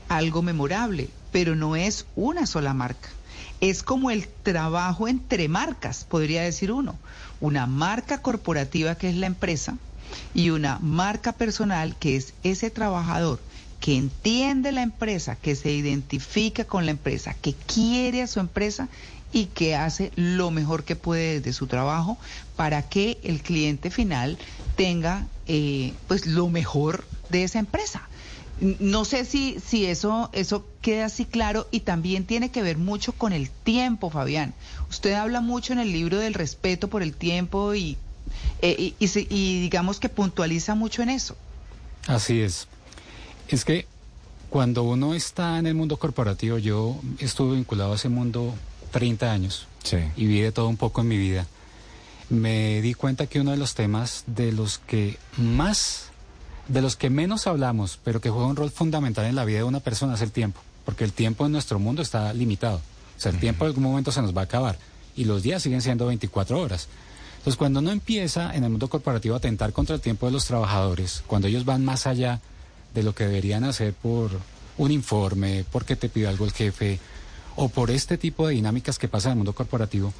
algo 0.08 0.44
memorable, 0.44 1.10
pero 1.32 1.56
no 1.56 1.76
es 1.76 2.06
una 2.16 2.46
sola 2.46 2.76
marca. 2.76 3.10
Es 3.60 3.82
como 3.82 4.12
el 4.12 4.28
trabajo 4.28 5.08
entre 5.08 5.48
marcas, 5.48 6.06
podría 6.08 6.44
decir 6.44 6.72
uno. 6.72 6.96
Una 7.42 7.68
marca 7.68 8.22
corporativa 8.22 8.96
que 8.96 9.10
es 9.10 9.16
la 9.16 9.28
empresa 9.28 9.78
y 10.34 10.52
una 10.52 10.80
marca 10.80 11.34
personal 11.34 11.96
que 11.98 12.16
es 12.16 12.34
ese 12.44 12.70
trabajador 12.70 13.40
que 13.82 13.98
entiende 13.98 14.72
la 14.72 14.84
empresa, 14.84 15.36
que 15.36 15.56
se 15.56 15.72
identifica 15.72 16.64
con 16.64 16.86
la 16.86 16.92
empresa, 16.92 17.36
que 17.42 17.54
quiere 17.54 18.22
a 18.22 18.28
su 18.28 18.40
empresa 18.40 18.88
y 19.34 19.48
que 19.48 19.76
hace 19.76 20.12
lo 20.16 20.52
mejor 20.52 20.84
que 20.84 20.96
puede 20.96 21.40
desde 21.40 21.54
su 21.54 21.68
trabajo 21.68 22.18
para 22.56 22.88
que 22.88 23.20
el 23.24 23.42
cliente 23.42 23.90
final 23.90 24.38
tenga 24.76 25.26
eh, 25.48 25.94
pues 26.08 26.28
lo 26.28 26.48
mejor 26.50 27.06
de 27.30 27.44
esa 27.44 27.60
empresa. 27.60 28.08
No 28.60 29.04
sé 29.04 29.26
si, 29.26 29.58
si 29.66 29.88
eso, 29.88 30.30
eso 30.34 30.64
queda 30.82 31.06
así 31.06 31.26
claro 31.26 31.68
y 31.72 31.82
también 31.82 32.26
tiene 32.26 32.50
que 32.50 32.62
ver 32.62 32.78
mucho 32.78 33.14
con 33.14 33.34
el 33.34 33.50
tiempo, 33.50 34.10
Fabián. 34.10 34.54
Usted 34.90 35.14
habla 35.14 35.40
mucho 35.42 35.74
en 35.74 35.80
el 35.80 35.92
libro 35.92 36.18
del 36.20 36.34
respeto 36.34 36.88
por 36.90 37.04
el 37.04 37.14
tiempo 37.14 37.74
y, 37.76 37.98
eh, 38.62 38.76
y, 38.78 38.96
y 39.00 39.08
se- 39.08 39.28
y 39.30 39.62
digamos 39.62 40.00
que 40.00 40.10
puntualiza 40.10 40.76
mucho 40.76 41.02
en 41.04 41.10
eso. 41.10 41.36
Así 42.08 42.42
es. 42.42 42.68
Es 43.48 43.64
que 43.66 43.86
cuando 44.50 44.84
uno 44.84 45.14
está 45.14 45.60
en 45.60 45.68
el 45.68 45.76
mundo 45.76 45.98
corporativo, 45.98 46.58
yo 46.58 47.00
estuve 47.20 47.56
vinculado 47.56 47.94
a 47.94 47.96
ese 47.96 48.10
mundo 48.10 48.54
30 48.92 49.32
años 49.32 49.68
Sí. 49.84 49.98
y 50.18 50.26
vi 50.26 50.42
de 50.42 50.52
todo 50.52 50.68
un 50.68 50.78
poco 50.78 51.02
en 51.02 51.08
mi 51.08 51.18
vida. 51.18 51.46
Me 52.30 52.82
di 52.82 52.94
cuenta 52.94 53.28
que 53.28 53.40
uno 53.40 53.52
de 53.52 53.58
los 53.58 53.76
temas 53.76 54.24
de 54.26 54.52
los 54.52 54.78
que 54.80 55.18
más, 55.38 56.06
de 56.68 56.82
los 56.82 56.96
que 56.96 57.10
menos 57.10 57.46
hablamos, 57.48 58.00
pero 58.04 58.22
que 58.22 58.30
juega 58.30 58.48
un 58.48 58.56
rol 58.56 58.72
fundamental 58.72 59.26
en 59.26 59.36
la 59.36 59.44
vida 59.46 59.58
de 59.60 59.64
una 59.66 59.80
persona 59.82 60.14
es 60.16 60.22
el 60.22 60.32
tiempo, 60.32 60.62
porque 60.92 61.06
el 61.06 61.14
tiempo 61.14 61.46
en 61.46 61.54
nuestro 61.54 61.80
mundo 61.80 62.02
está 62.02 62.34
limitado. 62.34 62.76
O 62.76 63.22
sea, 63.22 63.32
el 63.32 63.40
tiempo 63.40 63.64
en 63.64 63.70
algún 63.70 63.84
momento 63.86 64.12
se 64.12 64.22
nos 64.22 64.36
va 64.36 64.42
a 64.42 64.44
acabar 64.44 64.78
y 65.16 65.24
los 65.24 65.42
días 65.42 65.64
siguen 65.64 65.82
siendo 65.82 66.06
24 66.08 66.60
horas. 66.60 66.90
Entonces, 67.38 67.56
cuando 67.56 67.80
uno 67.80 67.92
empieza 67.92 68.54
en 68.54 68.66
el 68.66 68.72
mundo 68.72 68.90
corporativo 68.90 69.36
a 69.36 69.38
atentar 69.38 69.72
contra 69.72 69.96
el 69.96 70.02
tiempo 70.02 70.26
de 70.26 70.34
los 70.34 70.44
trabajadores, 70.44 71.24
cuando 71.28 71.48
ellos 71.48 71.64
van 71.64 71.86
más 71.86 72.08
allá 72.08 72.42
de 72.94 73.04
lo 73.04 73.16
que 73.16 73.24
deberían 73.24 73.64
hacer 73.64 73.94
por 73.94 74.32
un 74.78 74.92
informe, 74.92 75.64
porque 75.72 75.96
te 75.96 76.10
pide 76.10 76.28
algo 76.28 76.44
el 76.44 76.52
jefe, 76.52 77.00
o 77.56 77.70
por 77.70 77.90
este 77.90 78.18
tipo 78.18 78.50
de 78.50 78.56
dinámicas 78.56 79.00
que 79.00 79.08
pasa 79.08 79.30
en 79.30 79.32
el 79.32 79.38
mundo 79.38 79.54
corporativo, 79.54 80.12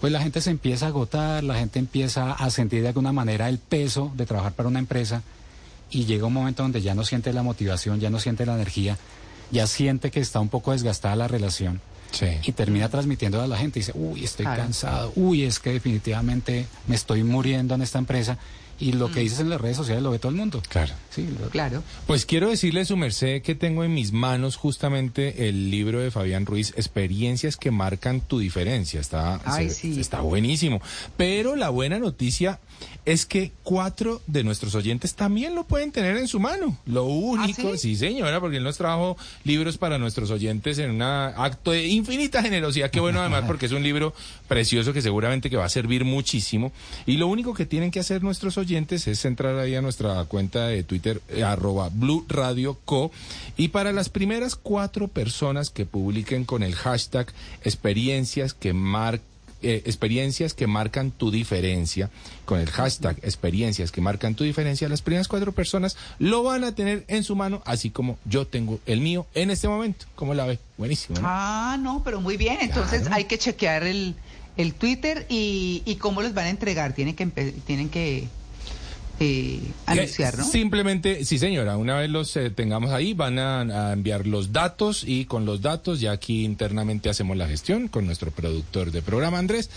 pues 0.00 0.12
la 0.12 0.22
gente 0.22 0.40
se 0.40 0.50
empieza 0.50 0.86
a 0.86 0.90
agotar, 0.90 1.42
la 1.42 1.56
gente 1.56 1.80
empieza 1.80 2.34
a 2.34 2.50
sentir 2.50 2.82
de 2.82 2.88
alguna 2.88 3.10
manera 3.10 3.48
el 3.48 3.58
peso 3.58 4.12
de 4.14 4.26
trabajar 4.26 4.52
para 4.52 4.68
una 4.68 4.78
empresa 4.78 5.22
y 5.90 6.04
llega 6.04 6.24
un 6.24 6.34
momento 6.34 6.62
donde 6.62 6.82
ya 6.82 6.94
no 6.94 7.02
siente 7.02 7.32
la 7.32 7.42
motivación, 7.42 7.98
ya 7.98 8.10
no 8.10 8.20
siente 8.20 8.46
la 8.46 8.54
energía, 8.54 8.96
ya 9.54 9.66
siente 9.66 10.10
que 10.10 10.20
está 10.20 10.40
un 10.40 10.48
poco 10.50 10.72
desgastada 10.72 11.16
la 11.16 11.28
relación. 11.28 11.80
Sí. 12.10 12.26
Y 12.44 12.52
termina 12.52 12.88
transmitiendo 12.88 13.40
a 13.40 13.46
la 13.46 13.56
gente. 13.56 13.80
Dice, 13.80 13.92
uy, 13.94 14.22
estoy 14.24 14.44
Claro. 14.44 14.62
cansado. 14.62 15.12
Uy, 15.16 15.44
es 15.44 15.58
que 15.58 15.70
definitivamente 15.72 16.66
me 16.86 16.94
estoy 16.94 17.24
muriendo 17.24 17.74
en 17.74 17.82
esta 17.82 17.98
empresa. 17.98 18.36
Y 18.80 18.92
lo 18.92 19.10
que 19.10 19.20
dices 19.20 19.40
en 19.40 19.50
las 19.50 19.60
redes 19.60 19.76
sociales 19.76 20.02
lo 20.02 20.10
ve 20.10 20.18
todo 20.18 20.30
el 20.30 20.36
mundo. 20.36 20.62
Claro. 20.68 20.92
Sí, 21.10 21.26
lo- 21.40 21.48
Claro. 21.50 21.82
Pues 22.06 22.26
quiero 22.26 22.48
decirle, 22.50 22.84
su 22.84 22.96
merced, 22.96 23.42
que 23.42 23.54
tengo 23.54 23.84
en 23.84 23.94
mis 23.94 24.12
manos 24.12 24.56
justamente 24.56 25.48
el 25.48 25.70
libro 25.70 26.00
de 26.00 26.10
Fabián 26.10 26.44
Ruiz, 26.46 26.72
Experiencias 26.76 27.56
que 27.56 27.70
marcan 27.70 28.20
tu 28.20 28.38
diferencia. 28.38 29.00
Está, 29.00 29.40
Ay, 29.44 29.68
se- 29.70 29.74
sí. 29.94 30.00
está 30.00 30.20
buenísimo. 30.20 30.80
Pero 31.16 31.54
la 31.56 31.70
buena 31.70 31.98
noticia 31.98 32.58
es 33.04 33.26
que 33.26 33.52
cuatro 33.62 34.20
de 34.26 34.42
nuestros 34.44 34.74
oyentes 34.74 35.14
también 35.14 35.54
lo 35.54 35.64
pueden 35.64 35.92
tener 35.92 36.16
en 36.16 36.26
su 36.26 36.40
mano. 36.40 36.76
Lo 36.86 37.04
único, 37.04 37.72
¿Ah, 37.74 37.76
sí? 37.78 37.94
señora, 37.96 38.40
porque 38.40 38.56
él 38.56 38.64
nos 38.64 38.76
trajo 38.78 39.16
libros 39.44 39.78
para 39.78 39.98
nuestros 39.98 40.30
oyentes 40.30 40.78
en 40.78 40.90
un 40.90 41.02
acto 41.02 41.70
de 41.70 41.86
infinita 41.86 42.42
generosidad. 42.42 42.90
Qué 42.90 43.00
bueno 43.00 43.20
además, 43.20 43.44
porque 43.46 43.66
es 43.66 43.72
un 43.72 43.82
libro 43.82 44.14
precioso 44.48 44.92
que 44.92 45.00
seguramente 45.02 45.48
que 45.48 45.56
va 45.56 45.66
a 45.66 45.68
servir 45.68 46.04
muchísimo. 46.04 46.72
Y 47.06 47.16
lo 47.18 47.28
único 47.28 47.54
que 47.54 47.66
tienen 47.66 47.90
que 47.90 48.00
hacer 48.00 48.22
nuestros 48.22 48.56
oyentes 48.58 48.63
es 48.72 49.24
entrar 49.24 49.58
ahí 49.58 49.74
a 49.74 49.82
nuestra 49.82 50.24
cuenta 50.24 50.66
de 50.66 50.82
Twitter, 50.82 51.20
eh, 51.28 51.42
arroba 51.42 51.90
Blue 51.92 52.24
Radio 52.28 52.78
Co. 52.84 53.10
Y 53.56 53.68
para 53.68 53.92
las 53.92 54.08
primeras 54.08 54.56
cuatro 54.56 55.08
personas 55.08 55.70
que 55.70 55.86
publiquen 55.86 56.44
con 56.44 56.62
el 56.62 56.74
hashtag 56.74 57.32
experiencias 57.62 58.54
que 58.54 58.72
marcan 58.72 59.34
eh, 59.66 59.82
experiencias 59.86 60.52
que 60.52 60.66
marcan 60.66 61.10
tu 61.10 61.30
diferencia, 61.30 62.10
con 62.44 62.60
el 62.60 62.68
hashtag 62.68 63.16
experiencias 63.22 63.90
que 63.92 64.02
marcan 64.02 64.34
tu 64.34 64.44
diferencia, 64.44 64.90
las 64.90 65.00
primeras 65.00 65.26
cuatro 65.26 65.52
personas 65.52 65.96
lo 66.18 66.42
van 66.42 66.64
a 66.64 66.74
tener 66.74 67.04
en 67.08 67.24
su 67.24 67.34
mano, 67.34 67.62
así 67.64 67.88
como 67.88 68.18
yo 68.26 68.46
tengo 68.46 68.78
el 68.84 69.00
mío 69.00 69.26
en 69.32 69.50
este 69.50 69.66
momento. 69.66 70.04
¿Cómo 70.16 70.34
la 70.34 70.44
ve? 70.44 70.58
Buenísimo. 70.76 71.18
¿no? 71.18 71.26
Ah, 71.26 71.78
no, 71.80 72.02
pero 72.04 72.20
muy 72.20 72.36
bien. 72.36 72.58
Entonces 72.60 73.08
hay 73.10 73.24
que 73.24 73.38
chequear 73.38 73.84
el, 73.84 74.14
el 74.58 74.74
Twitter 74.74 75.24
y, 75.30 75.82
y 75.86 75.96
cómo 75.96 76.20
los 76.20 76.34
van 76.34 76.44
a 76.44 76.50
entregar. 76.50 76.92
Tienen 76.92 77.16
que, 77.16 77.24
tienen 77.24 77.88
que 77.88 78.28
eh, 79.20 79.60
anunciar, 79.86 80.36
¿no? 80.38 80.44
Simplemente, 80.44 81.24
sí 81.24 81.38
señora, 81.38 81.76
una 81.76 81.96
vez 81.96 82.10
los 82.10 82.36
eh, 82.36 82.50
tengamos 82.50 82.90
ahí, 82.90 83.14
van 83.14 83.38
a, 83.38 83.60
a 83.88 83.92
enviar 83.92 84.26
los 84.26 84.52
datos 84.52 85.04
y 85.06 85.24
con 85.26 85.44
los 85.46 85.62
datos 85.62 86.00
ya 86.00 86.12
aquí 86.12 86.44
internamente 86.44 87.08
hacemos 87.08 87.36
la 87.36 87.46
gestión 87.46 87.88
con 87.88 88.06
nuestro 88.06 88.30
productor 88.30 88.90
de 88.90 89.02
programa, 89.02 89.38
Andrés, 89.38 89.70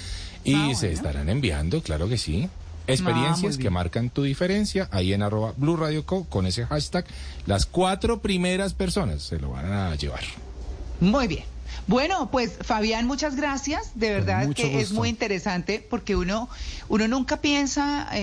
y 0.43 0.55
Ah, 0.55 0.75
se 0.75 0.91
estarán 0.91 1.29
enviando, 1.29 1.81
claro 1.81 2.07
que 2.09 2.17
sí. 2.17 2.47
Ah, 2.49 2.91
Experiencias 2.93 3.57
que 3.57 3.69
marcan 3.69 4.09
tu 4.09 4.23
diferencia, 4.23 4.87
ahí 4.91 5.11
en 5.13 5.21
arroba 5.21 5.53
Blue 5.57 5.75
Radio 5.75 6.05
Co, 6.05 6.23
con 6.23 6.45
ese 6.45 6.65
hashtag, 6.65 7.05
las 7.45 7.65
cuatro 7.65 8.21
primeras 8.21 8.73
personas 8.73 9.23
se 9.23 9.37
lo 9.39 9.49
van 9.51 9.71
a 9.71 9.95
llevar. 9.95 10.21
Muy 11.01 11.27
bien. 11.27 11.43
Bueno, 11.87 12.29
pues 12.31 12.57
Fabián, 12.61 13.07
muchas 13.07 13.35
gracias. 13.35 13.91
De 13.95 14.09
verdad 14.11 14.49
que 14.53 14.79
es 14.81 14.91
muy 14.91 15.09
interesante 15.09 15.85
porque 15.89 16.15
uno, 16.15 16.49
uno 16.89 17.07
nunca 17.07 17.37
piensa, 17.37 18.07
eh, 18.13 18.19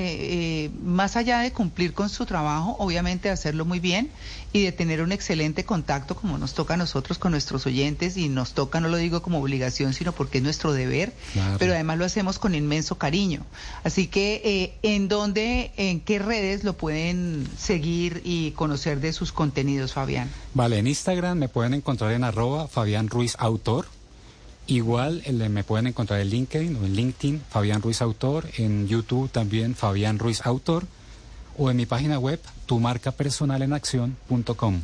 eh, 0.67 0.71
más 0.83 1.17
allá 1.17 1.39
de 1.41 1.53
cumplir 1.53 1.95
con 1.95 2.09
su 2.09 2.27
trabajo, 2.27 2.77
obviamente 2.79 3.29
de 3.29 3.35
hacerlo 3.35 3.65
muy 3.65 3.81
bien 3.81 4.11
y 4.53 4.63
de 4.63 4.71
tener 4.71 5.03
un 5.03 5.11
excelente 5.11 5.65
contacto 5.65 6.15
como 6.15 6.39
nos 6.39 6.55
toca 6.55 6.75
a 6.75 6.77
nosotros 6.77 7.19
con 7.19 7.33
nuestros 7.33 7.67
oyentes 7.67 8.17
y 8.17 8.29
nos 8.29 8.53
toca, 8.53 8.81
no 8.81 8.89
lo 8.89 8.97
digo 8.99 9.21
como 9.21 9.41
obligación, 9.41 9.93
sino 9.95 10.13
porque 10.13 10.39
es 10.39 10.45
nuestro 10.45 10.73
deber, 10.73 11.13
Claro. 11.33 11.57
pero 11.59 11.73
además 11.73 11.99
lo 11.99 12.05
hacemos 12.05 12.39
con 12.39 12.55
inmenso 12.55 12.97
cariño. 12.97 13.45
Así 13.83 14.07
que, 14.07 14.41
eh, 14.45 14.75
¿en 14.83 15.09
dónde, 15.09 15.73
en 15.77 15.99
qué 16.01 16.21
redes 16.21 16.63
lo 16.63 16.75
pueden 16.77 17.49
seguir 17.59 18.23
y 18.25 18.53
conocer 18.53 19.01
de 19.01 19.13
sus 19.13 19.33
contenidos, 19.33 19.93
Fabián? 19.93 20.31
Vale, 20.55 20.79
en 20.79 20.87
Instagram 20.87 21.37
me 21.37 21.49
pueden 21.49 21.75
encontrar 21.75 22.13
en 22.13 22.23
arroba 22.23 22.69
Fabián 22.69 23.09
Ruiz 23.09 23.34
Autor. 23.39 23.87
Igual 24.67 25.21
el- 25.27 25.51
me 25.51 25.63
pueden 25.65 25.87
encontrar 25.89 26.21
en 26.21 26.31
LinkedIn 26.31 26.77
o 26.77 26.85
en 26.87 26.95
LinkedIn 26.97 27.43
Fabián 27.51 27.83
Ruiz 27.83 28.01
Autor, 28.01 28.47
en 28.57 28.89
YouTube 28.89 29.29
también 29.31 29.75
Fabián 29.75 30.19
Ruiz 30.19 30.41
Autor 30.47 30.87
o 31.59 31.71
en 31.71 31.77
mi 31.77 31.85
página 31.87 32.19
web 32.19 32.41
tumarcapersonalenacción.com 32.67 34.81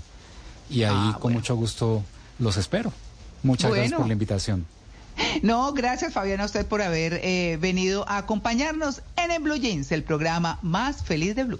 y 0.69 0.83
ahí 0.85 0.93
Ah, 0.95 1.13
con 1.15 1.23
bueno. 1.23 1.39
mucho 1.39 1.57
gusto 1.57 2.05
los 2.39 2.57
espero. 2.57 2.93
Muchas 3.43 3.73
gracias 3.73 3.95
por 3.99 4.07
la 4.07 4.13
invitación. 4.13 4.67
No, 5.43 5.73
gracias 5.75 6.13
Fabián 6.15 6.41
a 6.41 6.47
usted 6.47 6.67
por 6.67 6.81
haber 6.83 7.21
eh, 7.23 7.59
venido 7.61 8.09
a 8.09 8.17
acompañarnos 8.19 9.03
en 9.17 9.31
el 9.31 9.41
Blue 9.43 9.57
Jeans, 9.57 9.93
el 9.93 10.03
programa 10.03 10.59
más 10.63 11.03
feliz 11.05 11.35
de 11.37 11.45
Blue. 11.45 11.60